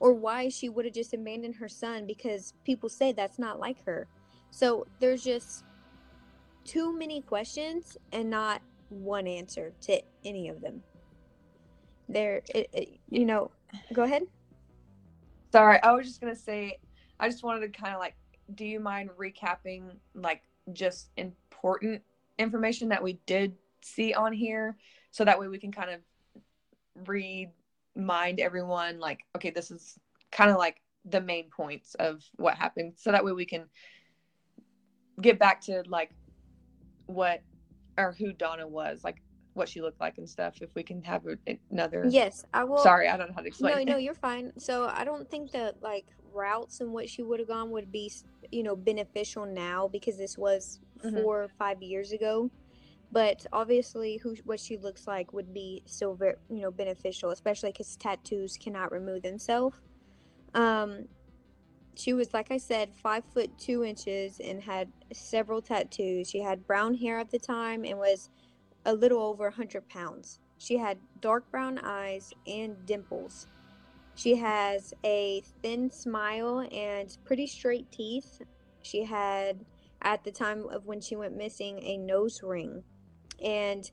or 0.00 0.12
why 0.12 0.48
she 0.48 0.68
would 0.68 0.84
have 0.84 0.94
just 0.94 1.14
abandoned 1.14 1.56
her 1.56 1.68
son 1.68 2.06
because 2.06 2.54
people 2.64 2.88
say 2.88 3.12
that's 3.12 3.38
not 3.38 3.58
like 3.58 3.84
her. 3.84 4.06
So 4.50 4.86
there's 5.00 5.24
just 5.24 5.64
too 6.64 6.96
many 6.96 7.20
questions 7.20 7.96
and 8.12 8.28
not 8.28 8.60
one 8.88 9.26
answer 9.26 9.72
to 9.82 10.00
any 10.24 10.48
of 10.48 10.60
them. 10.60 10.82
There 12.08 12.42
it, 12.54 12.68
it, 12.72 13.00
you 13.10 13.24
know 13.24 13.50
go 13.92 14.02
ahead. 14.02 14.22
Sorry, 15.52 15.80
I 15.82 15.92
was 15.92 16.06
just 16.06 16.20
gonna 16.20 16.36
say, 16.36 16.78
I 17.18 17.28
just 17.28 17.42
wanted 17.42 17.60
to 17.72 17.80
kind 17.80 17.94
of 17.94 18.00
like, 18.00 18.16
do 18.54 18.64
you 18.64 18.80
mind 18.80 19.10
recapping 19.18 19.90
like 20.14 20.42
just 20.72 21.10
important 21.16 22.02
information 22.38 22.88
that 22.90 23.02
we 23.02 23.18
did 23.26 23.54
see 23.82 24.14
on 24.14 24.32
here, 24.32 24.76
so 25.10 25.24
that 25.24 25.38
way 25.38 25.48
we 25.48 25.58
can 25.58 25.72
kind 25.72 25.90
of 25.90 26.00
remind 27.96 28.40
everyone 28.40 29.00
like, 29.00 29.20
okay, 29.34 29.50
this 29.50 29.70
is 29.70 29.98
kind 30.30 30.50
of 30.50 30.58
like 30.58 30.76
the 31.04 31.20
main 31.20 31.50
points 31.50 31.94
of 31.94 32.22
what 32.36 32.54
happened, 32.56 32.94
so 32.96 33.10
that 33.12 33.24
way 33.24 33.32
we 33.32 33.46
can 33.46 33.64
get 35.20 35.38
back 35.38 35.62
to 35.62 35.82
like 35.88 36.10
what 37.06 37.42
or 37.98 38.14
who 38.18 38.32
Donna 38.32 38.68
was, 38.68 39.02
like 39.02 39.16
what 39.54 39.68
she 39.68 39.80
looked 39.80 40.00
like 40.00 40.18
and 40.18 40.28
stuff. 40.28 40.56
If 40.60 40.70
we 40.74 40.82
can 40.82 41.02
have 41.04 41.22
another. 41.70 42.06
yes 42.10 42.44
i 42.52 42.62
will 42.62 42.78
Sorry, 42.78 43.08
I 43.08 43.16
don't 43.16 43.28
know 43.28 43.34
how 43.34 43.40
to 43.40 43.48
explain. 43.48 43.74
No, 43.74 43.80
it. 43.80 43.86
no, 43.86 43.96
you're 43.96 44.14
fine. 44.14 44.52
So 44.58 44.88
I 44.92 45.04
don't 45.04 45.30
think 45.30 45.52
that 45.52 45.82
like 45.82 46.06
routes 46.34 46.80
and 46.80 46.92
what 46.92 47.08
she 47.08 47.22
would 47.22 47.40
have 47.40 47.48
gone 47.48 47.70
would 47.70 47.90
be, 47.90 48.12
you 48.50 48.62
know, 48.62 48.76
beneficial 48.76 49.46
now 49.46 49.88
because 49.88 50.18
this 50.18 50.36
was 50.36 50.80
Mhm. 51.02 51.14
four 51.14 51.44
or 51.44 51.48
five 51.48 51.82
years 51.82 52.12
ago. 52.12 52.50
But 53.12 53.46
obviously, 53.52 54.18
who 54.18 54.36
what 54.44 54.60
she 54.60 54.76
looks 54.76 55.06
like 55.06 55.32
would 55.32 55.54
be 55.54 55.82
still 55.86 56.14
very, 56.14 56.34
you 56.50 56.60
know, 56.60 56.70
beneficial, 56.70 57.30
especially 57.30 57.70
because 57.70 57.96
tattoos 57.96 58.56
cannot 58.56 58.92
remove 58.92 59.22
themselves. 59.22 59.76
Um, 60.54 61.06
she 61.96 62.12
was 62.12 62.34
like 62.34 62.50
I 62.50 62.58
said, 62.58 62.94
five 62.94 63.24
foot 63.32 63.58
two 63.58 63.84
inches 63.84 64.40
and 64.40 64.62
had 64.62 64.88
several 65.12 65.62
tattoos. 65.62 66.28
She 66.28 66.40
had 66.40 66.66
brown 66.66 66.94
hair 66.94 67.18
at 67.18 67.30
the 67.30 67.38
time 67.38 67.84
and 67.84 67.98
was 67.98 68.28
a 68.84 68.94
little 68.94 69.22
over 69.22 69.44
100 69.44 69.88
pounds. 69.88 70.40
She 70.58 70.76
had 70.76 70.98
dark 71.20 71.50
brown 71.50 71.78
eyes 71.78 72.32
and 72.46 72.84
dimples. 72.86 73.46
She 74.14 74.36
has 74.36 74.94
a 75.04 75.42
thin 75.62 75.90
smile 75.90 76.66
and 76.72 77.16
pretty 77.24 77.46
straight 77.46 77.90
teeth. 77.92 78.40
She 78.82 79.04
had, 79.04 79.64
at 80.00 80.24
the 80.24 80.30
time 80.30 80.66
of 80.70 80.86
when 80.86 81.00
she 81.00 81.16
went 81.16 81.36
missing, 81.36 81.82
a 81.82 81.98
nose 81.98 82.42
ring. 82.42 82.82
And 83.42 83.90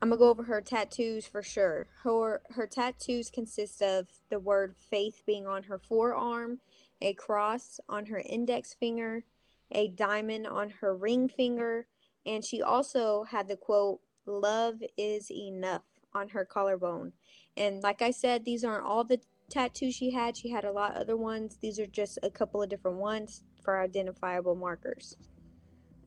I'm 0.00 0.08
gonna 0.08 0.18
go 0.18 0.30
over 0.30 0.44
her 0.44 0.60
tattoos 0.60 1.26
for 1.26 1.42
sure. 1.42 1.86
Her 2.02 2.42
her 2.50 2.66
tattoos 2.66 3.30
consist 3.30 3.82
of 3.82 4.08
the 4.30 4.38
word 4.38 4.74
faith 4.76 5.22
being 5.26 5.46
on 5.46 5.64
her 5.64 5.78
forearm, 5.78 6.60
a 7.00 7.14
cross 7.14 7.78
on 7.88 8.06
her 8.06 8.22
index 8.24 8.74
finger, 8.74 9.24
a 9.70 9.88
diamond 9.88 10.46
on 10.46 10.70
her 10.80 10.96
ring 10.96 11.28
finger, 11.28 11.86
and 12.26 12.44
she 12.44 12.62
also 12.62 13.24
had 13.24 13.48
the 13.48 13.56
quote 13.56 14.00
love 14.26 14.82
is 14.96 15.30
enough 15.30 15.82
on 16.14 16.28
her 16.28 16.44
collarbone 16.44 17.10
and 17.56 17.82
like 17.82 18.00
i 18.02 18.10
said 18.10 18.44
these 18.44 18.62
aren't 18.62 18.84
all 18.84 19.02
the 19.02 19.18
tattoos 19.52 19.94
she 19.94 20.10
had. 20.10 20.36
She 20.36 20.50
had 20.50 20.64
a 20.64 20.72
lot 20.72 20.96
of 20.96 21.02
other 21.02 21.16
ones. 21.16 21.58
These 21.60 21.78
are 21.78 21.86
just 21.86 22.18
a 22.22 22.30
couple 22.30 22.62
of 22.62 22.68
different 22.68 22.96
ones 22.96 23.44
for 23.62 23.80
identifiable 23.80 24.56
markers. 24.56 25.16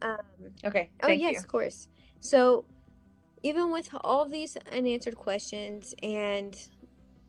Um, 0.01 0.17
Okay. 0.63 0.89
oh, 1.03 1.11
yes, 1.11 1.33
you. 1.33 1.39
of 1.39 1.47
course. 1.47 1.87
So, 2.25 2.65
even 3.43 3.71
with 3.71 3.89
all 4.01 4.25
these 4.27 4.57
unanswered 4.71 5.15
questions 5.15 5.93
and 6.01 6.57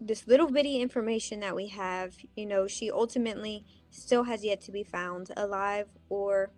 this 0.00 0.26
little 0.26 0.50
bitty 0.50 0.80
information 0.80 1.40
that 1.40 1.54
we 1.54 1.66
have, 1.66 2.14
you 2.34 2.46
know, 2.46 2.66
she 2.66 2.90
ultimately 2.90 3.62
still 3.90 4.22
has 4.22 4.42
yet 4.42 4.62
to 4.62 4.72
be 4.72 4.82
found 4.82 5.32
alive 5.36 5.88
or 6.08 6.50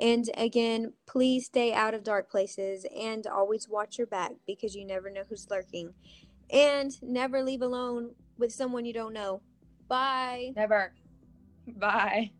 And 0.00 0.28
again, 0.36 0.92
please 1.06 1.46
stay 1.46 1.72
out 1.72 1.94
of 1.94 2.02
dark 2.02 2.30
places 2.30 2.84
and 2.98 3.26
always 3.26 3.68
watch 3.68 3.98
your 3.98 4.06
back 4.06 4.32
because 4.46 4.74
you 4.74 4.84
never 4.84 5.10
know 5.10 5.22
who's 5.28 5.48
lurking. 5.50 5.94
And 6.50 6.90
never 7.02 7.42
leave 7.42 7.62
alone 7.62 8.10
with 8.38 8.52
someone 8.52 8.84
you 8.84 8.92
don't 8.92 9.12
know. 9.12 9.40
Bye. 9.88 10.52
Never. 10.56 10.92
Bye. 11.76 12.32